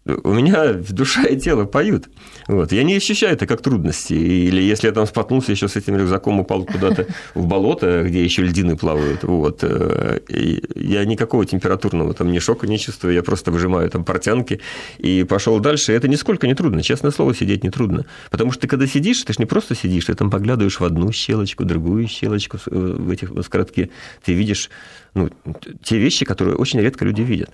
[0.04, 2.08] у меня душа и тело поют.
[2.48, 2.72] Вот.
[2.72, 4.14] Я не ощущаю это как трудности.
[4.14, 8.42] Или если я там споткнулся еще с этим рюкзаком, упал куда-то в болото, где еще
[8.42, 9.60] льдины плавают, вот.
[9.62, 14.60] Э, и я никакого температурного там ни шока не чувствую, я просто выжимаю там портянки
[14.98, 15.92] и пошел дальше.
[15.92, 16.82] Это нисколько не трудно.
[16.82, 18.04] Честное слово, сидеть не трудно.
[18.30, 21.12] Потому что ты когда сидишь, ты же не просто сидишь, ты там поглядываешь в одну
[21.12, 23.90] щелочку, другую щелочку в этих скоротке.
[24.24, 24.68] Ты видишь
[25.14, 25.30] ну,
[25.82, 27.50] те вещи, которые очень редко люди видят.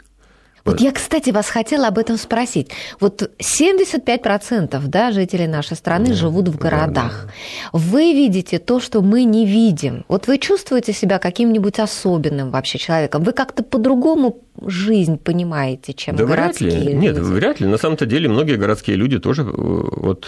[0.68, 2.70] Вот я, кстати, вас хотела об этом спросить.
[3.00, 7.26] Вот 75% да, жителей нашей страны да, живут в городах.
[7.26, 7.33] Да,
[7.72, 7.78] да.
[7.78, 10.04] Вы видите то, что мы не видим.
[10.09, 13.22] Вот вы чувствуете себя каким-нибудь особенным вообще человеком?
[13.22, 16.92] Вы как-то по-другому жизнь понимаете, чем да городские вряд ли.
[16.92, 17.04] люди?
[17.04, 17.66] Нет, вряд ли.
[17.66, 20.26] На самом-то деле многие городские люди тоже, э, вот,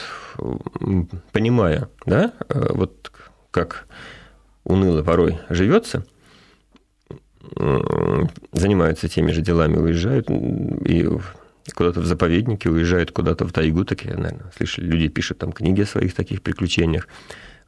[1.32, 3.12] понимая, да, э, вот
[3.50, 3.86] как
[4.64, 6.04] уныло порой живется,
[8.52, 11.08] занимаются теми же делами, уезжают и
[11.74, 15.86] куда-то в заповедники, уезжают куда-то в тайгу, такие, наверное, слышали, люди пишут там книги о
[15.86, 17.06] своих таких приключениях.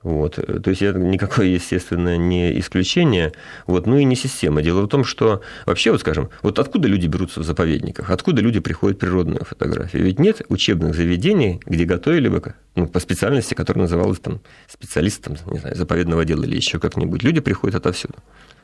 [0.02, 0.34] Вот.
[0.34, 3.32] То есть это никакое, естественно, не исключение,
[3.68, 4.60] вот, ну и не система.
[4.60, 8.58] Дело в том, что вообще, вот скажем, вот откуда люди берутся в заповедниках, откуда люди
[8.58, 10.02] приходят в природную фотографию?
[10.02, 15.60] Ведь нет учебных заведений, где готовили бы ну, по специальности, которая называлась там специалистом, не
[15.60, 17.22] знаю, заповедного дела или еще как-нибудь.
[17.22, 18.14] Люди приходят отовсюду.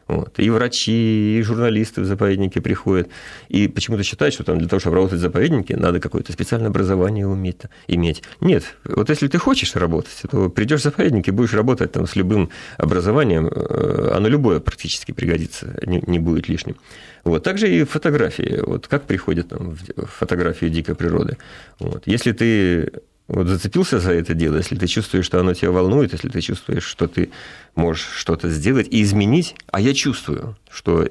[0.08, 0.38] Вот.
[0.38, 3.08] И врачи, и журналисты в заповедники приходят.
[3.48, 7.26] И почему-то считают, что там для того, чтобы работать в заповеднике, надо какое-то специальное образование
[7.26, 8.22] уметь, иметь.
[8.40, 8.64] Нет.
[8.84, 12.48] Вот если ты хочешь работать, то придешь в заповедник и будешь работать там с любым
[12.78, 16.76] образованием, э, оно любое практически пригодится, не, будет лишним.
[17.24, 17.44] Вот.
[17.44, 18.60] Также и фотографии.
[18.64, 21.36] Вот как приходят там, фотографии дикой природы.
[21.80, 22.04] Вот.
[22.06, 22.92] Если ты
[23.28, 26.84] вот зацепился за это дело, если ты чувствуешь, что оно тебя волнует, если ты чувствуешь,
[26.84, 27.30] что ты
[27.74, 31.06] можешь что-то сделать и изменить, а я чувствую, что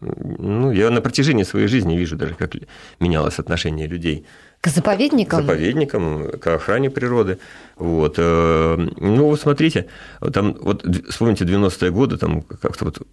[0.00, 2.54] ну, я на протяжении своей жизни вижу даже, как
[3.00, 4.26] менялось отношение людей
[4.60, 5.40] к заповедникам?
[5.40, 7.38] К заповедникам, к охране природы.
[7.76, 8.14] Вот.
[8.18, 9.86] Э, ну, вот смотрите,
[10.32, 13.06] там, вот вспомните 90-е годы, там как-то вот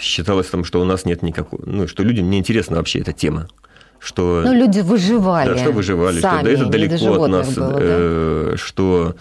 [0.00, 3.48] считалось, там, что у нас нет никакого, ну, что людям не интересна вообще эта тема
[4.00, 4.42] что...
[4.44, 5.50] Ну, люди выживали.
[5.50, 8.56] Да, что выживали, сами, что да, это далеко от нас, было, э, да?
[8.56, 9.14] что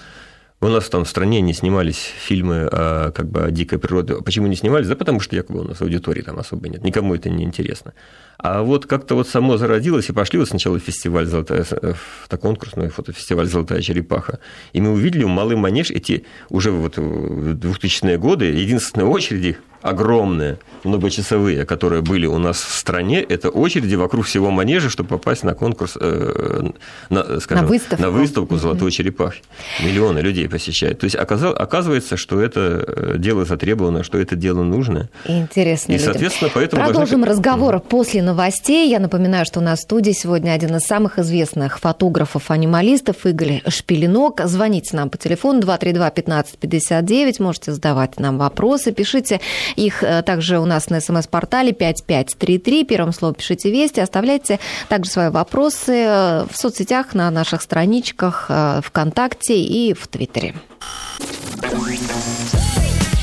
[0.62, 4.15] у нас там в стране не снимались фильмы о, как бы, о дикой природе.
[4.15, 4.88] Почему не снимались?
[4.88, 7.94] Да потому что якобы у нас аудитории там особо нет, никому это не интересно.
[8.41, 13.47] А вот как-то вот само зародилось, и пошли вот сначала фестиваль «Золотая», это конкурсный фотофестиваль
[13.47, 14.39] «Золотая черепаха»,
[14.71, 20.58] и мы увидели у Малый Манеж эти уже вот в 2000-е годы единственные очереди огромные,
[20.84, 25.54] многочасовые, которые были у нас в стране, это очереди вокруг всего манежа, чтобы попасть на
[25.54, 26.69] конкурс, э,
[27.10, 29.41] на, скажем, на выставку, на выставку «Золотой черепахи».
[29.82, 30.99] Миллионы людей посещают.
[30.99, 35.10] То есть оказывается, что это э, дело затребовано, что это дело нужно.
[35.25, 35.93] Интересно.
[35.93, 36.12] И, людям.
[36.12, 36.84] соответственно, поэтому...
[36.84, 37.28] Продолжим должны...
[37.28, 38.89] разговор после новостей.
[38.89, 44.42] Я напоминаю, что у нас в студии сегодня один из самых известных фотографов-анималистов Игорь Шпилинок.
[44.46, 49.42] Звоните нам по телефону 232-1559, можете задавать нам вопросы, пишите
[49.76, 52.84] их э, также у нас на смс-портале 5533.
[52.84, 54.00] Первым словом пишите «Вести».
[54.00, 60.54] Оставляйте также свои вопросы э, в соцсетях, на наших страничках э, ВКонтакте и в Твиттере.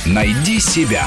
[0.04, 1.06] Найди себя.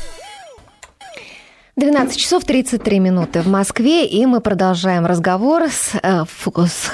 [1.77, 6.91] 12 часов 33 минуты в Москве, и мы продолжаем разговор с, э, с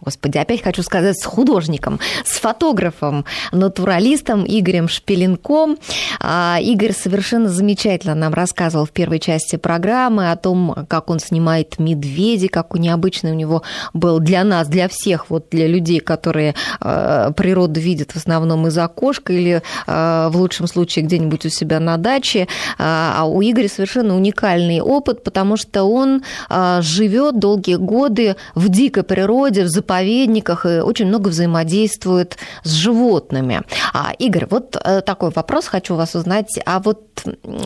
[0.00, 5.76] господи, опять хочу сказать, с художником, с фотографом, натуралистом Игорем Шпеленком.
[6.20, 11.80] А, Игорь совершенно замечательно нам рассказывал в первой части программы о том, как он снимает
[11.80, 17.32] медведей, как необычный у него был для нас, для всех, вот для людей, которые э,
[17.36, 21.96] природу видят в основном из окошка или э, в лучшем случае где-нибудь у себя на
[21.96, 22.46] даче.
[22.78, 29.02] А у Игоря совершенно уникальный опыт, потому что он э, живет долгие годы в дикой
[29.02, 33.62] природе, в заповедниках и очень много взаимодействует с животными.
[33.92, 36.58] А, Игорь, вот э, такой вопрос хочу вас узнать.
[36.64, 37.02] А вот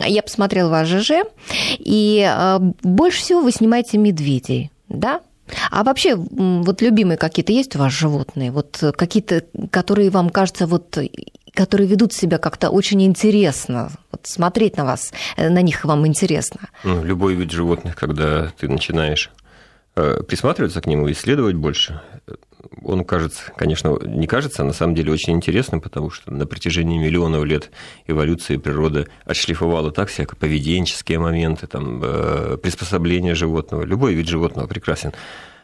[0.05, 1.11] я посмотрела ваш ЖЖ,
[1.77, 5.21] и э, больше всего вы снимаете медведей, да?
[5.69, 8.51] А вообще, вот любимые какие-то есть у вас животные?
[8.51, 10.97] Вот какие-то, которые вам кажутся вот
[11.53, 13.91] которые ведут себя как-то очень интересно.
[14.11, 16.69] Вот смотреть на вас, э, на них вам интересно.
[16.85, 19.29] Ну, любой вид животных, когда ты начинаешь
[19.93, 21.99] Э, присматриваться к нему, исследовать больше.
[22.83, 26.97] Он кажется, конечно, не кажется, а на самом деле очень интересным, потому что на протяжении
[26.97, 27.71] миллионов лет
[28.07, 33.83] эволюции природа отшлифовала так всякие поведенческие моменты, там, э, приспособления животного.
[33.83, 35.13] Любой вид животного прекрасен.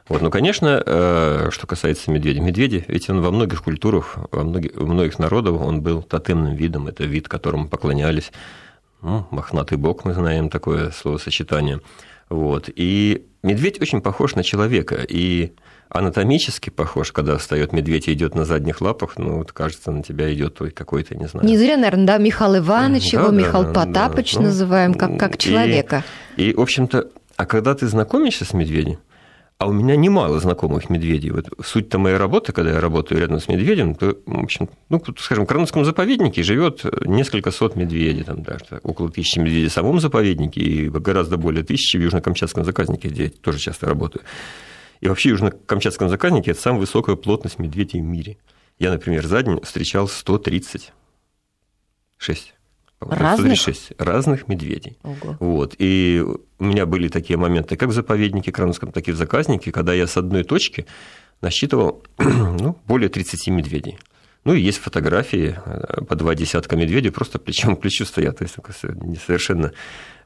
[0.10, 2.42] Вот, ну, конечно, э, что касается медведя.
[2.42, 6.88] Медведи, ведь он во многих культурах, во многих, у многих народов он был тотемным видом,
[6.88, 8.32] это вид, которому поклонялись.
[9.02, 11.82] Ну, мохнатый бог, мы знаем такое словосочетание.
[12.30, 12.70] Вот.
[12.74, 15.54] И медведь очень похож на человека, и
[15.90, 20.34] анатомически похож, когда встает медведь и идет на задних лапах, ну, вот кажется, на тебя
[20.34, 21.48] идет какой-то, не знаю.
[21.48, 24.42] Не зря, наверное, да, Михаил Иванович, да, его да, Михаил да, Потапыч да.
[24.42, 26.04] называем, как, как человека.
[26.36, 28.98] И, и, в общем-то, а когда ты знакомишься с медведем,
[29.60, 31.32] а у меня немало знакомых медведей.
[31.32, 35.46] Вот суть-то моей работы, когда я работаю рядом с медведем, то, в общем, ну, скажем,
[35.46, 40.62] в Кранском заповеднике живет несколько сот медведей, там даже около тысячи медведей в самом заповеднике
[40.62, 44.24] и гораздо более тысячи в Южно-Камчатском заказнике, где я тоже часто работаю.
[45.00, 48.38] И вообще Южно-Камчатском заказнике это самая высокая плотность медведей в мире.
[48.80, 50.94] Я, например, за день встречал 136
[53.00, 53.58] Разных?
[53.58, 54.98] 136 разных медведей.
[55.04, 55.38] Ого.
[55.40, 55.76] Вот.
[55.78, 56.24] И
[56.58, 60.08] у меня были такие моменты, как в заповеднике Крановском, так и в заказнике, когда я
[60.08, 60.88] с одной точки
[61.42, 64.00] насчитывал ну, более 30 медведей.
[64.46, 68.40] Ну и есть фотографии э, по два десятка медведей, просто плечом к плечу стоят.
[68.40, 68.56] То есть
[69.26, 69.74] совершенно...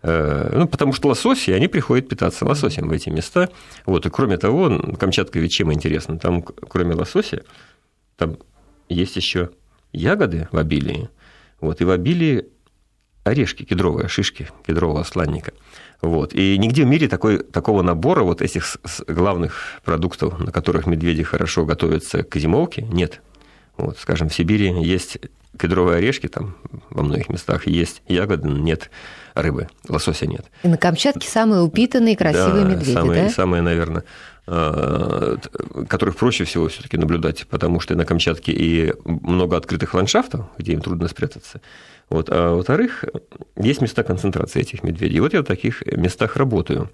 [0.04, 3.50] Э, ну, потому что лососи, они приходят питаться лососем в эти места.
[3.86, 6.18] Вот, и кроме того, Камчатка ведь чем интересно?
[6.18, 7.44] Там, кроме лосося,
[8.18, 8.38] там
[8.90, 9.52] есть еще
[9.92, 11.10] ягоды в обилии.
[11.60, 12.48] Вот, и в обилии
[13.24, 15.54] орешки кедровые, шишки кедрового сланника.
[16.02, 16.34] Вот.
[16.34, 21.66] И нигде в мире такой, такого набора вот этих главных продуктов, на которых медведи хорошо
[21.66, 23.22] готовятся к зимовке, нет.
[23.78, 25.20] Вот, скажем, в Сибири есть
[25.60, 26.56] кедровые орешки, там
[26.90, 28.90] во многих местах есть ягоды, нет
[29.34, 30.46] рыбы, лосося нет.
[30.64, 33.30] И на Камчатке самые упитанные красивые да, медведи, самые, да?
[33.30, 34.04] Самые, наверное,
[34.48, 35.38] э,
[35.88, 40.82] которых проще всего все-таки наблюдать, потому что на Камчатке и много открытых ландшафтов, где им
[40.82, 41.62] трудно спрятаться.
[42.10, 42.28] Вот.
[42.30, 43.06] А во-вторых,
[43.56, 45.18] есть места концентрации этих медведей.
[45.18, 46.90] И вот я в таких местах работаю.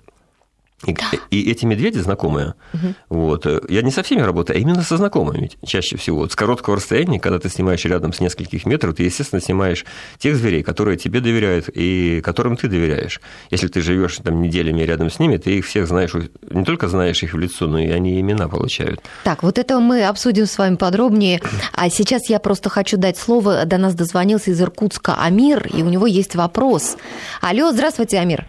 [0.86, 1.06] И, да.
[1.32, 2.54] и эти медведи знакомые.
[2.74, 2.96] Угу.
[3.10, 3.48] Вот.
[3.48, 6.20] Э, я не со всеми работаю, а именно со знакомыми чаще всего.
[6.20, 9.86] Вот с короткого расстояния, когда ты снимаешь рядом с нескольких метров, ты, естественно, снимаешь
[10.20, 13.22] тех зверей, которые тебе доверяют и которым ты доверяешь.
[13.50, 16.13] Если ты живешь там неделями рядом с ними, ты их всех знаешь,
[16.48, 19.02] не только знаешь их в лицо, но и они имена получают.
[19.24, 21.42] Так, вот это мы обсудим с вами подробнее.
[21.74, 23.66] А сейчас я просто хочу дать слово.
[23.66, 26.98] До нас дозвонился из Иркутска Амир, и у него есть вопрос.
[27.42, 28.46] Алло, здравствуйте, Амир.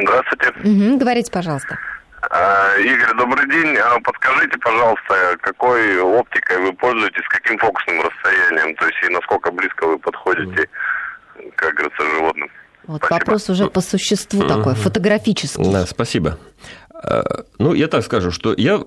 [0.00, 0.50] Здравствуйте.
[0.64, 1.78] Угу, говорите, пожалуйста.
[2.30, 3.76] А, Игорь, добрый день.
[3.76, 9.86] А, подскажите, пожалуйста, какой оптикой вы пользуетесь, каким фокусным расстоянием, то есть и насколько близко
[9.86, 10.68] вы подходите,
[11.56, 12.50] как говорится, животным?
[12.86, 13.18] Вот спасибо.
[13.18, 15.72] вопрос уже по существу такой, фотографический.
[15.72, 16.38] Да, спасибо.
[17.06, 18.80] А, ну, я так скажу, что я э,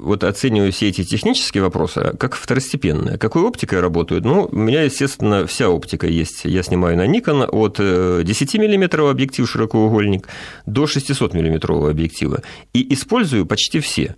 [0.00, 3.16] вот оцениваю все эти технические вопросы как второстепенные.
[3.16, 4.24] Какой оптикой работают?
[4.24, 6.44] Ну, у меня, естественно, вся оптика есть.
[6.44, 10.28] Я снимаю на Nikon от 10 э, мм объектив широкоугольник
[10.66, 12.42] до 600 мм объектива.
[12.74, 14.16] И использую почти все.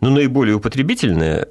[0.00, 1.48] Но наиболее употребительные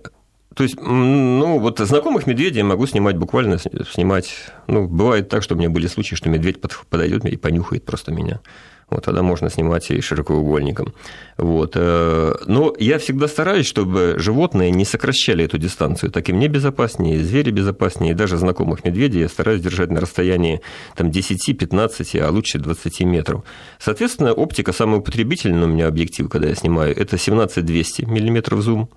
[0.55, 4.33] то есть, ну, вот знакомых медведей я могу снимать буквально, снимать,
[4.67, 8.41] ну, бывает так, что у меня были случаи, что медведь подойдет и понюхает просто меня.
[8.89, 10.93] Вот тогда можно снимать и широкоугольником.
[11.37, 11.73] Вот.
[11.75, 16.11] Э, но я всегда стараюсь, чтобы животные не сокращали эту дистанцию.
[16.11, 20.01] Так и мне безопаснее, и звери безопаснее, и даже знакомых медведей я стараюсь держать на
[20.01, 20.61] расстоянии
[20.95, 23.43] там, 10-15, а лучше 20 метров.
[23.79, 28.89] Соответственно, оптика самый употребительный у меня объектив, когда я снимаю, это 17-200 мм зум.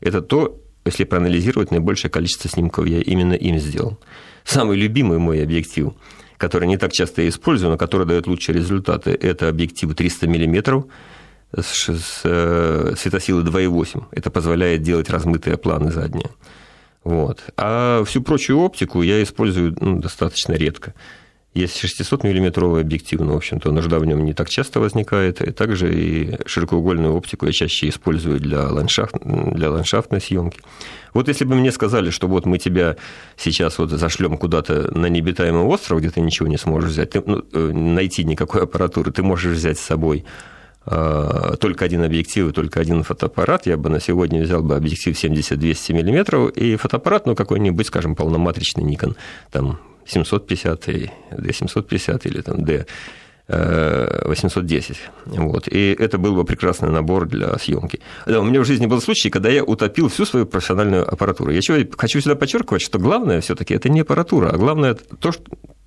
[0.00, 3.98] Это то, если проанализировать наибольшее количество снимков, я именно им сделал.
[4.44, 5.92] Самый любимый мой объектив–
[6.40, 10.84] который не так часто я использую, но который дает лучшие результаты, это объективы 300 мм
[11.54, 14.04] с э, светосилой 2,8.
[14.12, 16.30] Это позволяет делать размытые планы задние.
[17.04, 17.40] Вот.
[17.56, 20.94] А всю прочую оптику я использую ну, достаточно редко.
[21.52, 25.42] Есть 600 миллиметровый объектив, но, в общем-то, нужда в нем не так часто возникает.
[25.42, 30.60] И также и широкоугольную оптику я чаще использую для, ландшафт, для ландшафтной съемки.
[31.12, 32.94] Вот если бы мне сказали, что вот мы тебя
[33.36, 37.42] сейчас вот зашлем куда-то на необитаемый остров, где ты ничего не сможешь взять, ты, ну,
[37.52, 40.24] э, найти никакой аппаратуры, ты можешь взять с собой
[40.86, 45.16] э, только один объектив и только один фотоаппарат, я бы на сегодня взял бы объектив
[45.16, 49.16] 70-200 мм и фотоаппарат, ну, какой-нибудь, скажем, полноматричный Nikon,
[49.50, 52.86] там, 750 и D750 или там D
[53.48, 54.96] 810.
[55.26, 55.66] Вот.
[55.66, 58.00] И это был бы прекрасный набор для съемки.
[58.26, 61.50] Да, у меня в жизни был случай, когда я утопил всю свою профессиональную аппаратуру.
[61.50, 65.42] Я чего, хочу сюда подчеркивать, что главное все-таки это не аппаратура, а главное то, что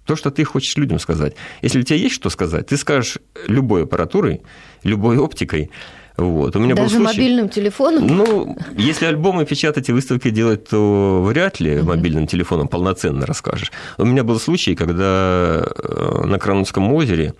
[0.05, 1.35] то, что ты хочешь людям сказать.
[1.61, 4.41] Если у тебя есть что сказать, ты скажешь любой аппаратурой,
[4.83, 5.71] любой оптикой,
[6.17, 6.55] вот.
[6.55, 7.21] У меня Даже был случай...
[7.21, 8.07] мобильным телефоном?
[8.07, 13.71] Ну, если альбомы печатать и выставки делать, то вряд ли мобильным телефоном полноценно расскажешь.
[13.97, 17.33] У меня был случай, когда э, на Кранутском озере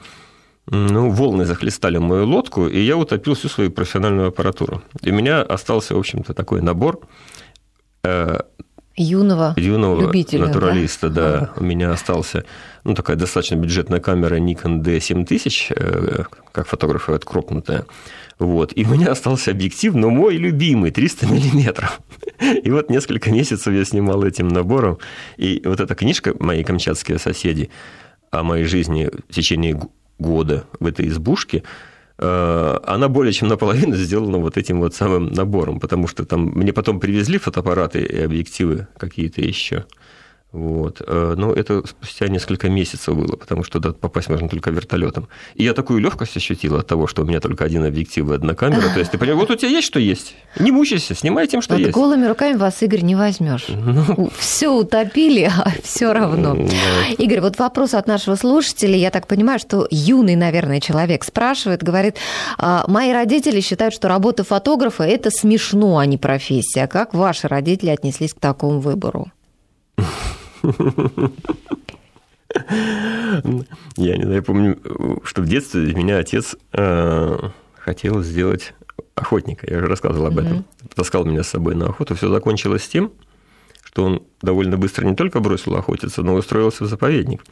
[0.66, 4.82] ну, волны захлестали мою лодку, и я утопил всю свою профессиональную аппаратуру.
[5.02, 7.00] И у меня остался, в общем-то, такой набор
[8.04, 8.40] э,
[8.96, 11.40] юного, юного любителя, натуралиста, да.
[11.40, 11.54] да.
[11.58, 12.44] У меня остался
[12.84, 17.86] ну, такая достаточно бюджетная камера Nikon D7000, э, как фотографы откропнутая.
[18.44, 18.74] Вот.
[18.76, 22.02] И у меня остался объектив, но мой любимый, 300 миллиметров.
[22.64, 24.98] И вот несколько месяцев я снимал этим набором.
[25.38, 27.70] И вот эта книжка «Мои камчатские соседи»
[28.32, 29.80] о моей жизни в течение
[30.20, 31.64] года в этой избушке,
[32.18, 36.74] э, она более чем наполовину сделана вот этим вот самым набором, потому что там мне
[36.74, 39.86] потом привезли фотоаппараты и объективы какие-то еще.
[40.54, 41.02] Вот.
[41.06, 45.28] Э, но это спустя несколько месяцев было, потому что туда попасть можно только вертолетом.
[45.56, 48.54] И я такую легкость ощутил от того, что у меня только один объектив и одна
[48.54, 48.88] камера.
[48.94, 50.36] То есть ты понимаешь, вот у тебя есть что есть.
[50.60, 51.92] Не мучайся, снимай тем, что вот есть.
[51.92, 53.66] Голыми руками вас, Игорь, не возьмешь.
[53.68, 54.30] Ну...
[54.38, 56.54] Все утопили, а все равно.
[56.54, 57.14] Да.
[57.18, 58.96] Игорь, вот вопрос от нашего слушателя.
[58.96, 62.18] Я так понимаю, что юный, наверное, человек спрашивает, говорит,
[62.60, 66.86] «А, мои родители считают, что работа фотографа– это смешно, а не профессия.
[66.86, 69.32] Как ваши родители отнеслись к такому выбору?
[73.96, 74.80] Я не знаю, я помню,
[75.24, 78.74] что в детстве меня отец э, хотел сделать
[79.16, 79.68] охотника.
[79.70, 80.66] Я же рассказывал об этом.
[80.96, 82.16] Таскал меня с собой на охоту.
[82.16, 83.12] Все закончилось тем,
[83.84, 87.44] что он довольно быстро не только бросил охотиться, но и устроился в заповедник.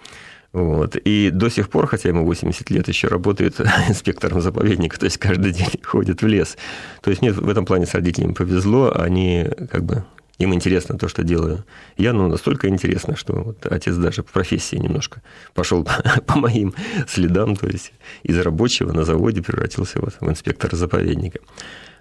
[0.54, 0.98] Вот.
[0.98, 5.54] И до сих пор, хотя ему 80 лет, еще работает инспектором заповедника, то есть каждый
[5.54, 6.58] день ходит в лес.
[7.02, 10.04] То есть мне в этом плане с родителями повезло, они как бы
[10.42, 11.66] им интересно то, что делаю
[11.98, 15.22] я, ну, настолько интересно, что вот отец даже по профессии немножко
[15.54, 15.88] пошел
[16.26, 16.74] по моим
[17.08, 21.40] следам, то есть из рабочего на заводе превратился вот в инспектора заповедника.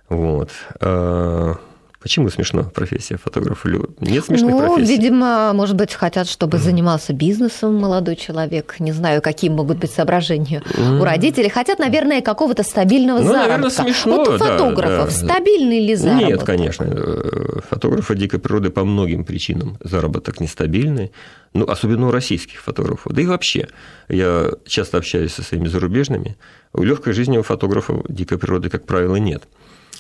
[0.09, 0.51] Вот.
[2.01, 3.69] Почему смешно профессия фотографа?
[4.01, 4.93] Нет смешных ну, профессий?
[4.93, 8.77] видимо, может быть, хотят, чтобы занимался бизнесом молодой человек.
[8.79, 11.51] Не знаю, какие могут быть соображения у родителей.
[11.51, 13.49] Хотят, наверное, какого-то стабильного ну, заработка.
[13.51, 15.35] Наверное, смешно, вот у фотографов да, да.
[15.35, 16.29] стабильный ли заработок?
[16.31, 16.87] Нет, конечно.
[17.69, 21.13] Фотографы дикой природы по многим причинам заработок нестабильный.
[21.53, 23.13] Ну, особенно у российских фотографов.
[23.13, 23.69] Да и вообще,
[24.09, 26.39] я часто общаюсь со своими зарубежными.
[26.73, 29.43] У легкой жизни у фотографов дикой природы, как правило, нет.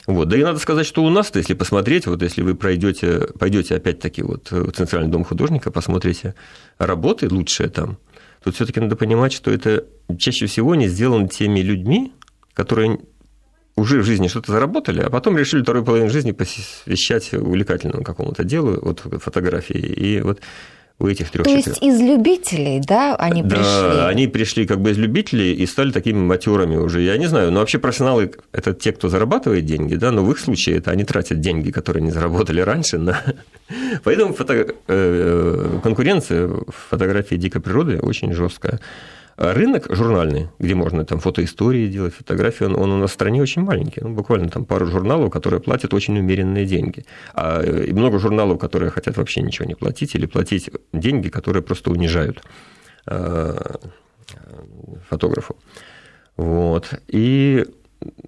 [0.06, 0.28] Вот.
[0.28, 4.22] Да и надо сказать, что у нас-то, если посмотреть, вот если вы пройдете, пойдете опять-таки
[4.22, 6.34] вот в Центральный дом художника, посмотрите
[6.78, 7.98] работы лучшие там,
[8.42, 9.84] тут все-таки надо понимать, что это
[10.18, 12.12] чаще всего не сделано теми людьми,
[12.54, 12.98] которые
[13.76, 18.78] уже в жизни что-то заработали, а потом решили вторую половину жизни посвящать увлекательному какому-то делу,
[18.82, 19.78] вот фотографии.
[19.78, 20.40] И вот
[21.00, 23.96] у этих трех То есть из любителей, да, они да, пришли?
[23.96, 27.00] Да, они пришли как бы из любителей и стали такими матерами уже.
[27.00, 30.38] Я не знаю, но вообще профессионалы– это те, кто зарабатывает деньги, да, но в их
[30.38, 32.98] случае это они тратят деньги, которые они заработали раньше.
[32.98, 33.22] На...
[34.04, 34.74] Поэтому фото...
[34.88, 38.78] Э, конкуренция в фотографии дикой природы очень жесткая.
[39.40, 43.62] Рынок журнальный, где можно там фотоистории делать, фотографии, он, он у нас в стране очень
[43.62, 44.02] маленький.
[44.02, 47.06] Ну, буквально там пару журналов, которые платят очень умеренные деньги.
[47.32, 51.90] А, и много журналов, которые хотят вообще ничего не платить или платить деньги, которые просто
[51.90, 52.42] унижают
[53.06, 53.80] а,
[55.08, 55.56] фотографу.
[56.36, 56.90] Вот.
[57.08, 57.64] И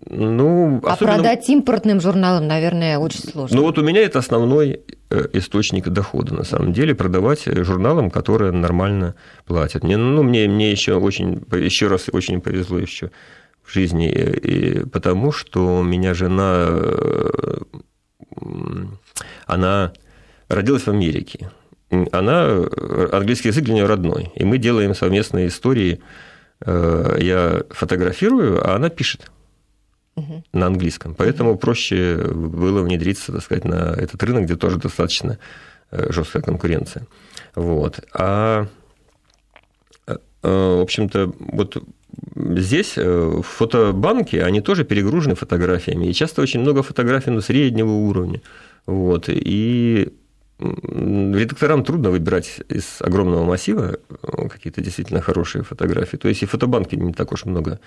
[0.08, 1.14] ну, а особенно...
[1.14, 3.56] продать импортным журналам, наверное, очень сложно.
[3.56, 4.78] Ну вот у меня это основной э,
[5.32, 9.14] источник дохода, на самом деле, продавать журналам, которые нормально
[9.46, 9.84] платят.
[9.84, 13.10] Мне, ну, мне, мне еще очень, еще раз очень повезло еще
[13.62, 17.58] в жизни, и потому что меня жена, э,
[19.46, 19.92] она
[20.48, 21.50] родилась в Америке.
[22.10, 26.00] Она, э, английский язык для нее родной, и мы делаем совместные истории.
[26.64, 29.32] Я фотографирую, а она пишет
[30.16, 30.42] угу.
[30.52, 31.14] на английском.
[31.14, 35.38] Поэтому проще было внедриться, так сказать, на этот рынок, где тоже достаточно
[35.90, 37.06] э, жесткая конкуренция.
[37.54, 38.00] Вот.
[38.14, 38.66] А,
[40.06, 41.82] э, в общем-то, вот
[42.36, 48.40] здесь э, фотобанки, они тоже перегружены фотографиями, и часто очень много фотографий на среднего уровня.
[48.86, 49.28] Вот.
[49.28, 50.12] И
[50.58, 53.98] редакторам трудно выбирать из огромного массива
[54.48, 56.16] какие-то действительно хорошие фотографии.
[56.16, 57.80] То есть и фотобанки не так уж много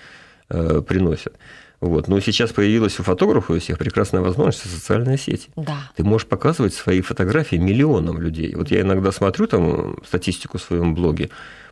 [0.49, 1.37] приносят.
[1.81, 2.07] Вот.
[2.07, 5.49] Но сейчас появилась у фотографов у всех прекрасная возможность социальные сети.
[5.55, 5.91] Да.
[5.95, 8.55] Ты можешь показывать свои фотографии миллионам людей.
[8.55, 11.29] Вот я иногда смотрю там статистику в своем блоге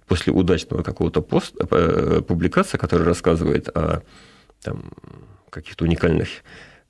[0.08, 4.04] после удачного какого-то пост, э, публикации, которая рассказывает о
[4.62, 4.92] там,
[5.50, 6.30] каких-то уникальных,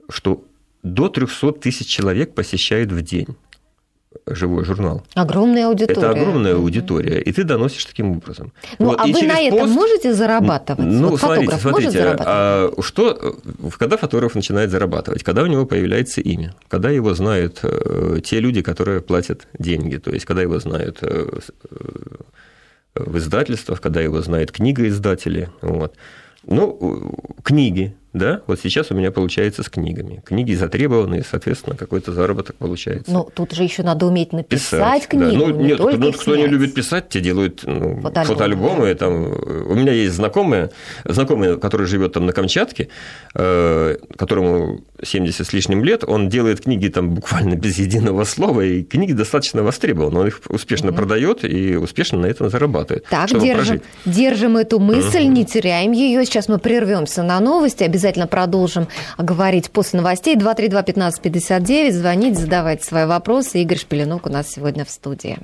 [0.10, 0.46] что
[0.82, 3.28] до 300 тысяч человек посещают в день
[4.26, 5.04] живой журнал.
[5.14, 6.00] Огромная аудитория.
[6.00, 8.54] Это огромная аудитория, и ты доносишь таким образом.
[8.80, 9.74] Ну, вот, а вы на этом пост...
[9.74, 10.86] можете зарабатывать?
[10.86, 13.38] Ну, вот смотрите, смотрите, а что,
[13.78, 15.24] когда фотограф начинает зарабатывать?
[15.24, 20.12] Когда у него появляется имя, когда его знают э, те люди, которые платят деньги, то
[20.12, 21.40] есть когда его знают э,
[22.96, 25.96] в издательствах, когда его знают книгоиздатели, вот.
[26.46, 30.22] Ну, книги, да, вот сейчас у меня получается с книгами.
[30.26, 33.12] Книги затребованы, соответственно, какой-то заработок получается.
[33.12, 35.32] Ну, тут же еще надо уметь написать писать, книгу.
[35.32, 35.38] Да.
[35.38, 38.26] Ну, не нет, только ну, кто не любит писать, те делают ну, фотоальбомы.
[38.26, 39.24] фотоальбомы там.
[39.68, 40.70] У меня есть знакомые,
[41.06, 42.90] знакомый, который живет там на Камчатке,
[43.34, 48.84] э, которому 70 с лишним лет, он делает книги там буквально без единого слова, и
[48.84, 50.20] книги достаточно востребованы.
[50.20, 50.98] Он их успешно угу.
[50.98, 53.06] продает и успешно на этом зарабатывает.
[53.10, 55.32] Так, держим, держим эту мысль, угу.
[55.32, 56.24] не теряем ее.
[56.26, 58.88] Сейчас мы прервемся на новости, обязательно обязательно продолжим
[59.18, 60.36] говорить после новостей.
[60.36, 63.62] 232-1559, звоните, задавайте свои вопросы.
[63.62, 65.38] Игорь Шпеленок у нас сегодня в студии.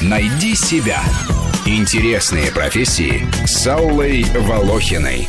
[0.00, 1.00] Найди себя.
[1.66, 5.28] Интересные профессии с Аллой Волохиной.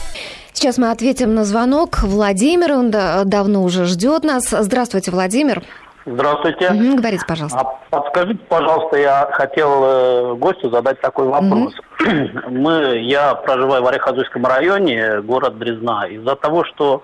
[0.53, 2.03] Сейчас мы ответим на звонок.
[2.03, 4.49] Владимир, он давно уже ждет нас.
[4.49, 5.63] Здравствуйте, Владимир.
[6.05, 6.69] Здравствуйте.
[6.71, 7.59] Угу, говорите, пожалуйста.
[7.59, 11.73] А подскажите, пожалуйста, я хотел э, гостю задать такой вопрос.
[11.99, 12.49] Угу.
[12.49, 16.07] Мы, я проживаю в Орехозуйском районе, город Дрезна.
[16.09, 17.03] Из-за того, что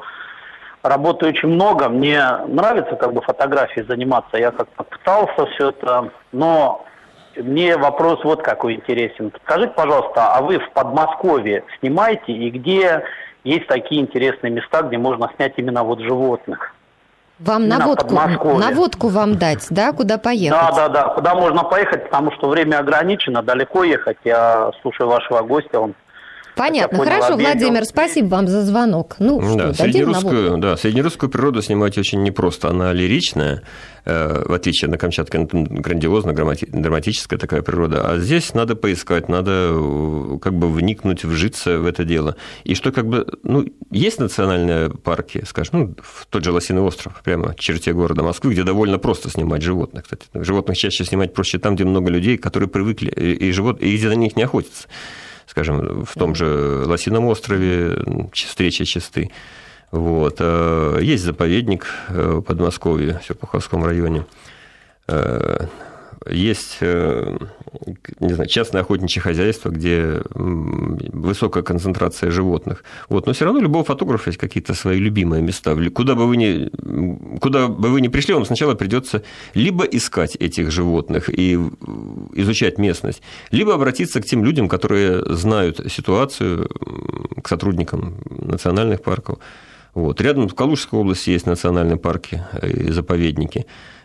[0.81, 4.37] работаю очень много, мне нравится как бы фотографией заниматься.
[4.37, 6.83] Я как-то пытался все это, но
[7.35, 9.31] мне вопрос вот какой интересен.
[9.43, 13.03] Скажите, пожалуйста, а вы в Подмосковье снимаете и где
[13.43, 16.73] есть такие интересные места, где можно снять именно вот животных?
[17.39, 18.15] Вам наводку,
[18.57, 20.59] наводку вам дать, да, куда поехать?
[20.59, 24.17] Да, да, да, куда можно поехать, потому что время ограничено, далеко ехать.
[24.23, 25.93] Я слушаю вашего гостя, он
[26.57, 26.97] Понятно.
[27.03, 29.15] Хорошо, Владимир, спасибо вам за звонок.
[29.19, 32.69] Ну, да, что, среднерусскую, да, среднерусскую природу снимать очень непросто.
[32.69, 33.61] Она лиричная,
[34.05, 38.09] э, в отличие на Камчатке, грандиозно драматическая такая природа.
[38.09, 42.35] А здесь надо поискать, надо э, как бы вникнуть, вжиться в это дело.
[42.63, 47.21] И что как бы, ну, есть национальные парки, скажем, ну, в тот же Лосиный остров,
[47.23, 50.05] прямо в черте города Москвы, где довольно просто снимать животных.
[50.05, 54.09] Кстати, животных чаще снимать проще там, где много людей, которые привыкли, и, живот, и где
[54.09, 54.87] на них не охотятся
[55.47, 57.97] скажем, в том же Лосином острове
[58.33, 59.31] встреча чисты.
[59.91, 60.35] Вот.
[60.39, 64.25] Э, есть заповедник э, в Подмосковье, в Серпуховском районе.
[66.25, 72.83] Э, есть не знаю, частное охотничье хозяйство, где высокая концентрация животных.
[73.09, 73.27] Вот.
[73.27, 75.75] Но все равно у любого фотографа есть какие-то свои любимые места.
[75.91, 76.69] Куда бы вы ни,
[77.39, 81.59] куда бы вы ни пришли, вам сначала придется либо искать этих животных и
[82.33, 86.69] изучать местность, либо обратиться к тем людям, которые знают ситуацию,
[87.41, 89.39] к сотрудникам национальных парков.
[89.93, 90.21] Вот.
[90.21, 93.96] Рядом в Калужской области есть национальные парки и заповедники– Э,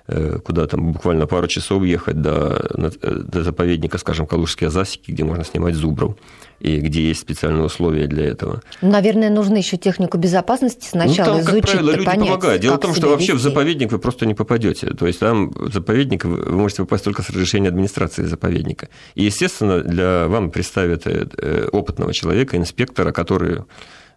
[0.45, 5.75] куда там буквально пару часов ехать до, до заповедника, скажем, Калужские засеки, где можно снимать
[5.75, 6.17] зубров
[6.63, 8.63] и где есть специальные условия для этого.
[8.83, 11.63] Наверное, нужно еще технику безопасности сначала ну, там, изучить.
[11.63, 12.63] Как правило, люди понять, помогают.
[12.63, 14.87] Дело в том, что вообще в заповедник вы просто не попадете.
[14.89, 18.89] То есть там заповедник вы можете попасть только с разрешения администрации заповедника.
[19.17, 23.63] И, естественно, для вам представят э, э, опытного человека, инспектора, который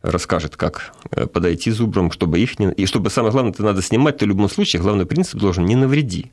[0.01, 2.71] расскажет, как э, подойти зубрам, чтобы их не...
[2.71, 5.75] И чтобы, самое главное, это надо снимать, то в любом случае главный принцип должен не
[5.75, 6.31] навреди.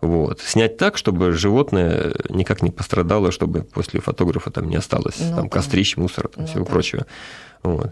[0.00, 0.40] Вот.
[0.40, 5.44] Снять так, чтобы животное никак не пострадало, чтобы после фотографа там не осталось ну, там,
[5.44, 5.50] да.
[5.50, 6.70] кострищ, мусора, там, ну, всего да.
[6.70, 7.06] прочего.
[7.62, 7.90] Вот.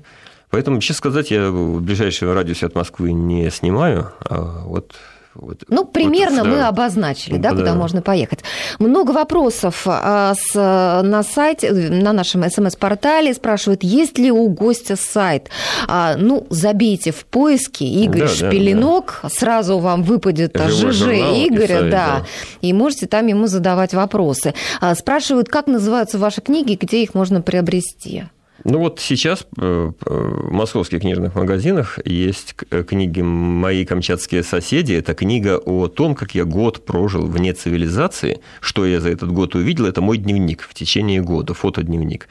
[0.51, 4.95] Поэтому, честно сказать, я в ближайшем радиусе от Москвы не снимаю, а вот
[5.39, 6.57] вот, ну, примерно вот, да.
[6.57, 8.41] мы обозначили, да, да, куда можно поехать.
[8.79, 15.51] Много вопросов а, с, на сайте, на нашем смс-портале спрашивают, есть ли у гостя сайт.
[15.89, 19.35] А, ну, забейте в поиске Игорь да, Шпеленок, да, да.
[19.35, 21.03] сразу вам выпадет Живой ЖЖ
[21.47, 22.27] Игоря, сайт, да, да,
[22.61, 24.55] и можете там ему задавать вопросы.
[24.81, 28.25] А, спрашивают, как называются ваши книги, где их можно приобрести.
[28.69, 34.93] Ну вот сейчас э, в московских книжных магазинах есть э, книги «Мои камчатские соседи».
[34.93, 38.41] Это книга о том, как я год прожил вне цивилизации.
[38.59, 42.27] Что я за этот год увидел, это мой дневник в течение года, фотодневник.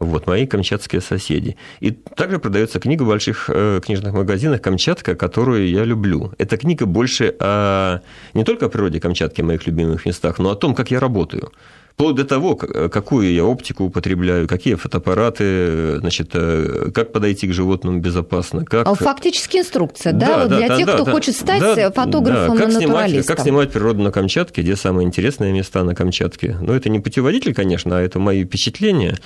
[0.00, 1.56] Вот, мои камчатские соседи.
[1.78, 6.32] И также продается книга в больших э, книжных магазинах «Камчатка», которую я люблю.
[6.38, 8.00] Эта книга больше о,
[8.34, 11.52] не только о природе Камчатки, моих любимых местах, но о том, как я работаю
[11.98, 17.98] вплоть до того, какую я оптику употребляю, какие фотоаппараты, значит, э, как подойти к животному
[17.98, 18.64] безопасно.
[18.64, 18.86] Как...
[18.86, 21.60] А фактически инструкция, да, да, вот да для да, тех, да, кто да, хочет стать
[21.60, 25.82] да, фотографом да, как и снимать, как снимать природу на Камчатке, где самые интересные места
[25.82, 26.56] на Камчатке.
[26.60, 29.18] Ну, это не путеводитель, конечно, а это мои впечатления.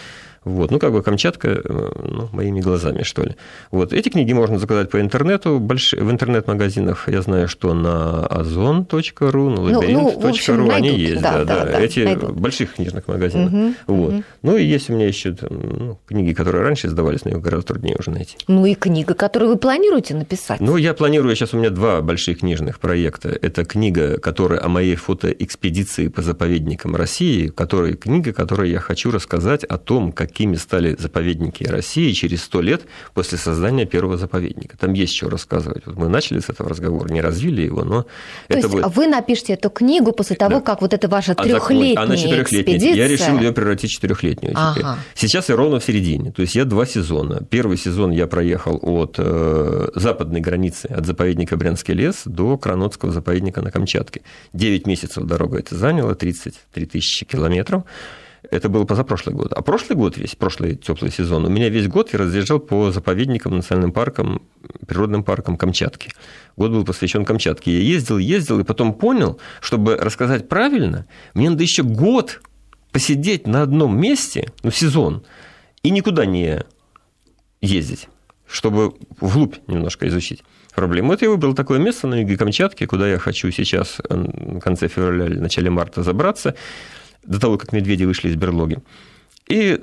[0.44, 3.36] Вот, ну, как бы Камчатка э, ну, моими глазами, что ли.
[3.70, 5.92] Вот, эти книги можно заказать по интернету, больш...
[5.92, 7.08] в интернет-магазинах.
[7.08, 11.80] Я знаю, что на ozon.ru, на labyrinth.ru ну, ну, они есть, да, да, да, да
[11.80, 12.32] эти найдут.
[12.32, 13.52] больших книжных магазинах.
[13.52, 14.12] Угу, вот.
[14.14, 14.22] Угу.
[14.42, 17.74] Ну, и есть у меня еще там, ну, книги, которые раньше издавались, но их гораздо
[17.74, 18.36] труднее уже найти.
[18.48, 20.60] Ну, и книга, которую вы планируете написать?
[20.60, 23.28] Ну, я планирую, сейчас у меня два больших книжных проекта.
[23.28, 29.62] Это книга, которая о моей фотоэкспедиции по заповедникам России, которая, книга, которой я хочу рассказать
[29.62, 34.78] о том, как какими стали заповедники России через сто лет после создания первого заповедника.
[34.78, 35.84] Там есть что рассказывать.
[35.84, 38.08] Вот мы начали с этого разговора, не развили его, но То
[38.48, 38.96] это есть будет...
[38.96, 40.60] вы напишите эту книгу после того, да.
[40.62, 42.62] как вот это ваша трехлетняя Она четырехлетняя.
[42.62, 42.94] Экспедиция...
[42.94, 44.98] Я решил ее превратить в четырехлетнюю ага.
[45.14, 46.32] Сейчас я ровно в середине.
[46.32, 47.44] То есть я два сезона.
[47.50, 53.60] Первый сезон я проехал от э, западной границы, от заповедника Брянский лес до Кранотского заповедника
[53.60, 54.22] на Камчатке.
[54.54, 57.82] Девять месяцев дорога это заняло, 33 тысячи километров.
[58.50, 59.52] Это был позапрошлый год.
[59.52, 63.56] А прошлый год весь, прошлый теплый сезон, у меня весь год я разъезжал по заповедникам,
[63.56, 64.42] национальным паркам,
[64.86, 66.12] природным паркам Камчатки.
[66.56, 67.72] Год был посвящен Камчатке.
[67.72, 72.40] Я ездил, ездил, и потом понял, чтобы рассказать правильно, мне надо еще год
[72.90, 75.24] посидеть на одном месте, ну, сезон,
[75.82, 76.62] и никуда не
[77.60, 78.08] ездить,
[78.46, 80.42] чтобы вглубь немножко изучить
[80.74, 81.10] проблему.
[81.10, 85.26] Вот я выбрал такое место на юге Камчатки, куда я хочу сейчас в конце февраля
[85.26, 86.56] или начале марта забраться
[87.24, 88.78] до того, как медведи вышли из берлоги,
[89.48, 89.80] и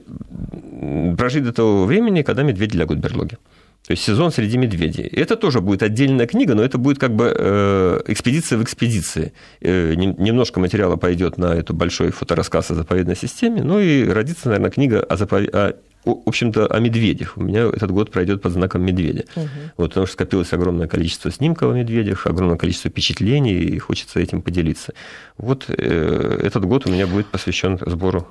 [1.17, 3.37] прожить до того времени, когда медведи лягут в берлоги.
[3.85, 5.07] То есть сезон среди медведей.
[5.07, 9.33] Это тоже будет отдельная книга, но это будет как бы э, экспедиция в экспедиции.
[9.61, 14.69] Э, немножко материала пойдет на эту большой фоторассказ о заповедной системе, ну и родится, наверное,
[14.69, 15.41] книга о, запов...
[15.53, 15.73] о
[16.05, 17.37] в общем-то, о медведях.
[17.37, 19.25] У меня этот год пройдет под знаком медведя.
[19.35, 19.47] Угу.
[19.77, 24.41] Вот, потому что скопилось огромное количество снимков о медведях, огромное количество впечатлений, и хочется этим
[24.41, 24.93] поделиться.
[25.37, 28.27] Вот э, этот год у меня будет посвящен сбору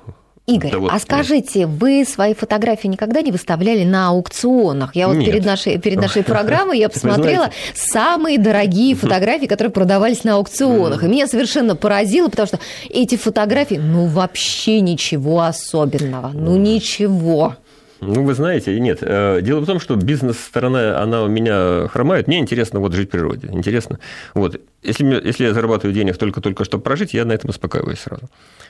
[0.49, 4.95] Игорь, Да вот, а скажите, вы свои фотографии никогда не выставляли на аукционах?
[4.95, 5.25] Я вот Нет.
[5.31, 11.03] перед нашей, перед нашей программой я посмотрела самые дорогие фотографии, которые продавались на аукционах.
[11.03, 16.31] И меня совершенно поразило, потому что эти фотографии, ну, вообще ничего особенного.
[16.33, 17.55] Ну, ничего.
[18.01, 18.99] Ну, вы знаете, нет.
[19.01, 22.27] Э, Дело в том, что бизнес-сторона, она у меня хромает.
[22.27, 23.49] Мне интересно вот жить в природе.
[23.51, 23.99] Интересно.
[24.33, 24.59] Вот.
[24.81, 28.23] Если, если я зарабатываю денег только-только, чтобы прожить, я на этом успокаиваюсь сразу.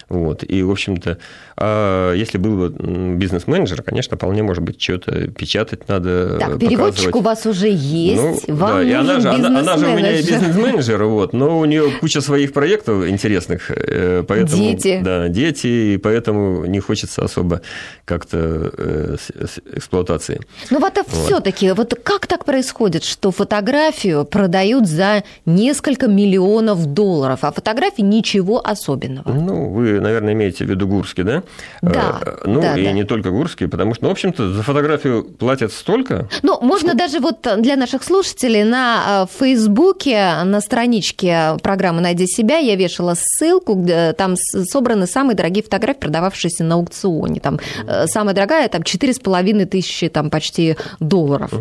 [0.10, 0.44] Вот.
[0.44, 1.20] И, в общем-то,
[1.56, 7.20] а если был бы бизнес-менеджер, конечно, вполне, может быть, что-то печатать надо, Так, переводчик у
[7.22, 8.48] вас уже есть.
[8.48, 11.04] Ну, Вам да, и она же, она, она же у меня бизнес-менеджер.
[11.04, 14.58] вот, но у нее куча своих проектов интересных, э, поэтому...
[14.64, 15.00] Дети.
[15.04, 17.62] Да, дети, и поэтому не хочется особо
[18.06, 20.42] как-то э, с- эксплуатации.
[20.72, 27.52] Ну вот, все-таки, вот как так происходит, что фотографию продают за несколько миллионов долларов, а
[27.52, 29.32] фотографии ничего особенного?
[29.32, 31.44] Ну, вы, наверное, имеете в виду Гурский, да?
[31.82, 32.92] Да, Э, Ну, да, и да.
[32.92, 37.20] не только Гурский, потому что, ну, в общем-то, за фотографию платят столько, Ну, можно даже
[37.20, 43.74] вот для наших слушателей на э, Фейсбуке, на страничке программы «Найди себя» я вешала ссылку,
[43.76, 47.40] где там с- собраны самые дорогие фотографии, продававшиеся на аукционе.
[47.40, 51.52] Там э, самая дорогая, там, четыре с половиной тысячи, там, почти долларов.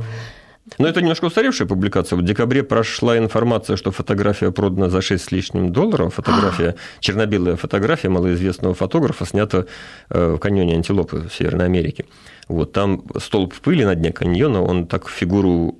[0.78, 2.16] Но это немножко устаревшая публикация.
[2.16, 6.14] Вот в декабре прошла информация, что фотография продана за 6 с лишним долларов.
[6.14, 9.64] Фотография, черно-белая фотография малоизвестного фотографа снята
[10.10, 12.04] э, в каньоне Антилопы в Северной Америке.
[12.48, 15.76] Вот, там столб пыли на дне каньона, он так фигуру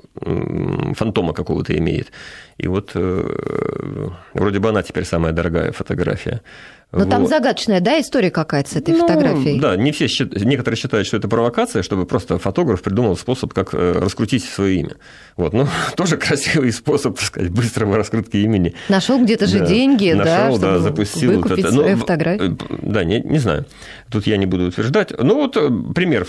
[0.94, 2.12] фантома какого-то имеет.
[2.58, 6.42] И вот э, вроде бы она теперь самая дорогая фотография.
[6.90, 7.28] Но там Вот.
[7.28, 9.60] загадочная, да, история какая-то с этой Ну, фотографией?
[9.60, 13.92] Да, не все некоторые считают, что это провокация, чтобы просто фотограф придумал способ, как э,
[13.92, 14.92] раскрутить свое имя.
[15.36, 15.66] Вот, ну,
[15.96, 18.74] тоже красивый способ, так сказать, быстрого раскрутки имени.
[18.88, 21.72] Нашел где-то же Да, деньги, да, нашел, да, чтобы запустил вот выкупить это.
[21.74, 22.52] свои Ну, фотографии.
[22.70, 23.66] э, Да, не, не знаю.
[24.10, 25.12] Тут я не буду утверждать.
[25.18, 26.26] Ну, вот э, пример,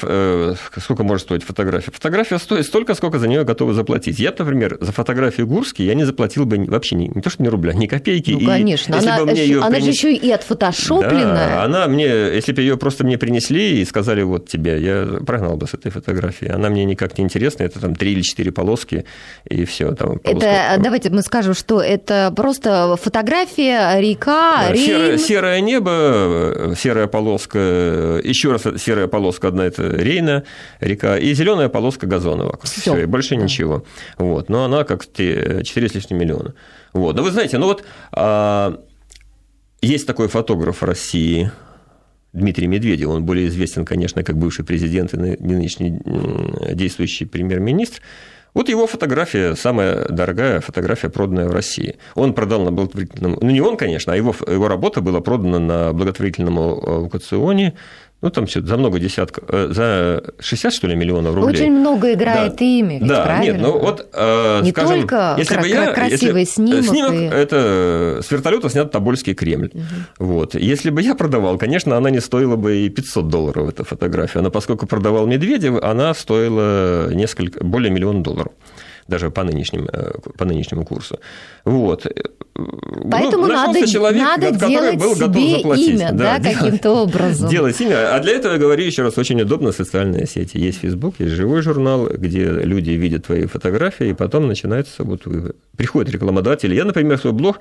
[0.81, 1.91] сколько может стоить фотография.
[1.91, 4.19] Фотография стоит столько, сколько за нее готовы заплатить.
[4.19, 7.47] Я, например, за фотографию Гурски я не заплатил бы вообще ни, не то, что ни
[7.47, 8.31] рубля, ни копейки.
[8.31, 8.95] Ну, И конечно.
[8.95, 11.35] если Она, бы мне её она же еще и отфотошопленная.
[11.49, 15.55] да, она мне, если бы ее просто мне принесли и сказали, вот тебе, я прогнал
[15.57, 16.47] бы с этой фотографии.
[16.47, 19.05] Она мне никак не интересна, это там три или четыре полоски,
[19.45, 19.93] и все.
[19.95, 25.91] Там, полоска- Это, давайте мы скажем, что это просто фотография, река, Да, серое, серое небо,
[25.91, 27.59] э, серая полоска,
[28.23, 30.43] еще раз серая полоска одна это Рейна,
[30.79, 32.65] река, и зеленая полоска газона вокруг.
[32.65, 33.83] Всё, и больше ничего.
[34.17, 34.49] Вот.
[34.49, 36.53] Но она как те 4 с лишним миллиона.
[36.93, 37.15] Вот.
[37.15, 38.79] Но вы знаете, ну вот а,
[39.81, 41.51] есть такой фотограф России,
[42.33, 45.99] Дмитрий Медведев, он более известен, конечно, как бывший президент и ны- нынешний
[46.73, 48.01] действующий премьер-министр.
[48.53, 51.97] Вот его фотография, самая дорогая фотография, проданная в России.
[52.15, 53.37] Он продал на благотворительном...
[53.41, 57.75] Ну, не он, конечно, а его, его работа была продана на благотворительном аукционе.
[58.21, 59.45] Ну, там все за много десятков...
[59.47, 61.53] э, За 60, что ли, миллионов рублей.
[61.61, 62.65] Очень много играет Да.
[62.65, 63.53] имя, ведь, да, правильно?
[63.53, 67.23] нет, ну вот, э, Не скажем, только если бы я, красивый если- снимок снимок и-
[67.33, 69.71] это с вертолета снят Тобольский Кремль.
[70.17, 70.53] Вот.
[70.55, 74.41] Если бы я продавал, конечно, она не стоила бы и 500 долларов, эта фотография.
[74.41, 78.51] Но поскольку продавал Медведев, она стоила несколько, более миллиона долларов
[79.09, 81.19] даже по, нынешним, э, по нынешнему курсу.
[81.65, 82.05] Вот.
[83.11, 85.89] Поэтому Ну, надо, человек, надо делать был готов себе заплатить.
[85.95, 87.49] имя, да, делать- каким-то образом.
[87.49, 88.15] Делать имя.
[88.15, 90.57] А для этого, я говорю еще раз, очень удобно социальные сети.
[90.57, 95.21] Есть Facebook, есть живой журнал, где люди видят твои фотографии, и потом начинается вот
[95.77, 96.75] приходят рекламодатели.
[96.75, 97.59] Я, например, свой блог,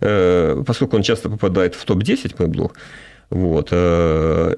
[0.00, 2.74] э, поскольку он часто попадает в топ-10, мой блог,
[3.30, 4.54] вот, э,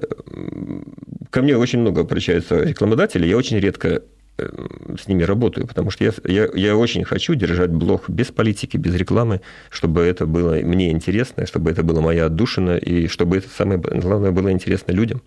[1.29, 4.01] ко мне очень много обращаются рекламодателей, я очень редко
[4.37, 8.95] с ними работаю, потому что я, я, я очень хочу держать блог без политики, без
[8.95, 13.79] рекламы, чтобы это было мне интересно, чтобы это была моя отдушина, и чтобы это самое
[13.79, 15.21] главное было интересно людям.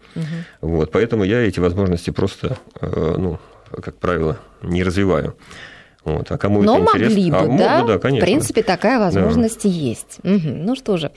[0.60, 3.38] Вот, поэтому я эти возможности просто, э, ну,
[3.70, 5.36] как правило, не развиваю.
[6.06, 7.48] Вот, а кому Но это могли интересно?
[7.48, 7.78] бы, А, да?
[7.78, 8.24] могут, да, конечно.
[8.24, 10.18] В принципе, такая возможность и есть.
[10.22, 10.64] Мгм.
[10.64, 11.10] Ну что же.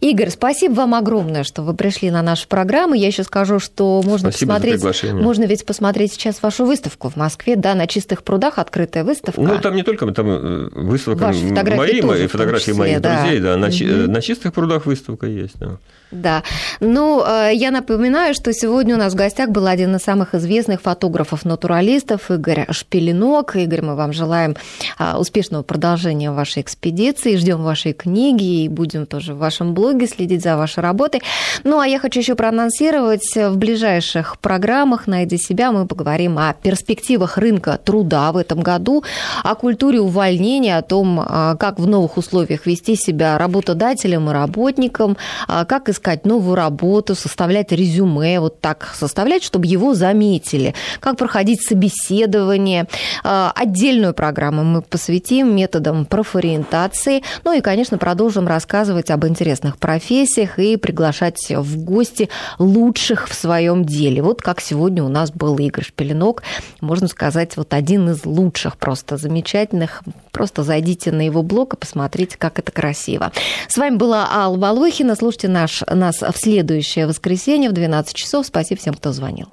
[0.00, 2.94] Игорь, спасибо вам огромное, что вы пришли на нашу программу.
[2.94, 5.12] Я еще скажу, что можно Спасибо посмотреть...
[5.14, 9.40] Можно ведь посмотреть сейчас вашу выставку в Москве, да, на чистых прудах открытая выставка.
[9.40, 13.00] Ну, там не только, там э, выставка Ваши фотографии мои, тоже, том фотографии числе, моих
[13.00, 13.20] да.
[13.22, 14.12] друзей, да, на, Мгм.
[14.12, 15.78] на чистых прудах выставка есть, да.
[16.10, 16.42] Да.
[16.80, 20.80] Ну, э, я напоминаю, что сегодня у нас в гостях был один из самых известных
[20.82, 23.56] фотографов-натуралистов Игорь Шпилинок.
[23.56, 24.56] Игорь, мы вам желаем желаем
[24.98, 30.42] а, успешного продолжения вашей экспедиции, ждем вашей книги и будем тоже в вашем блоге следить
[30.42, 31.22] за вашей работой.
[31.62, 37.38] Ну, а я хочу еще проанонсировать, в ближайших программах «Найди себя» мы поговорим о перспективах
[37.38, 39.04] рынка труда в этом году,
[39.44, 45.16] о культуре увольнения, о том, а, как в новых условиях вести себя работодателем и работником,
[45.46, 51.62] а, как искать новую работу, составлять резюме, вот так составлять, чтобы его заметили, как проходить
[51.62, 52.86] собеседование.
[53.22, 60.78] Отдельную программу мы посвятим методам профориентации, ну и, конечно, продолжим рассказывать об интересных профессиях и
[60.78, 64.22] приглашать в гости лучших в своем деле.
[64.22, 66.42] Вот как сегодня у нас был Игорь Шпеленок,
[66.80, 70.02] можно сказать, вот один из лучших, просто замечательных.
[70.32, 73.30] Просто зайдите на его блог и посмотрите, как это красиво.
[73.68, 75.16] С вами была Алла Волохина.
[75.16, 78.46] Слушайте наш, нас в следующее воскресенье в 12 часов.
[78.46, 79.52] Спасибо всем, кто звонил.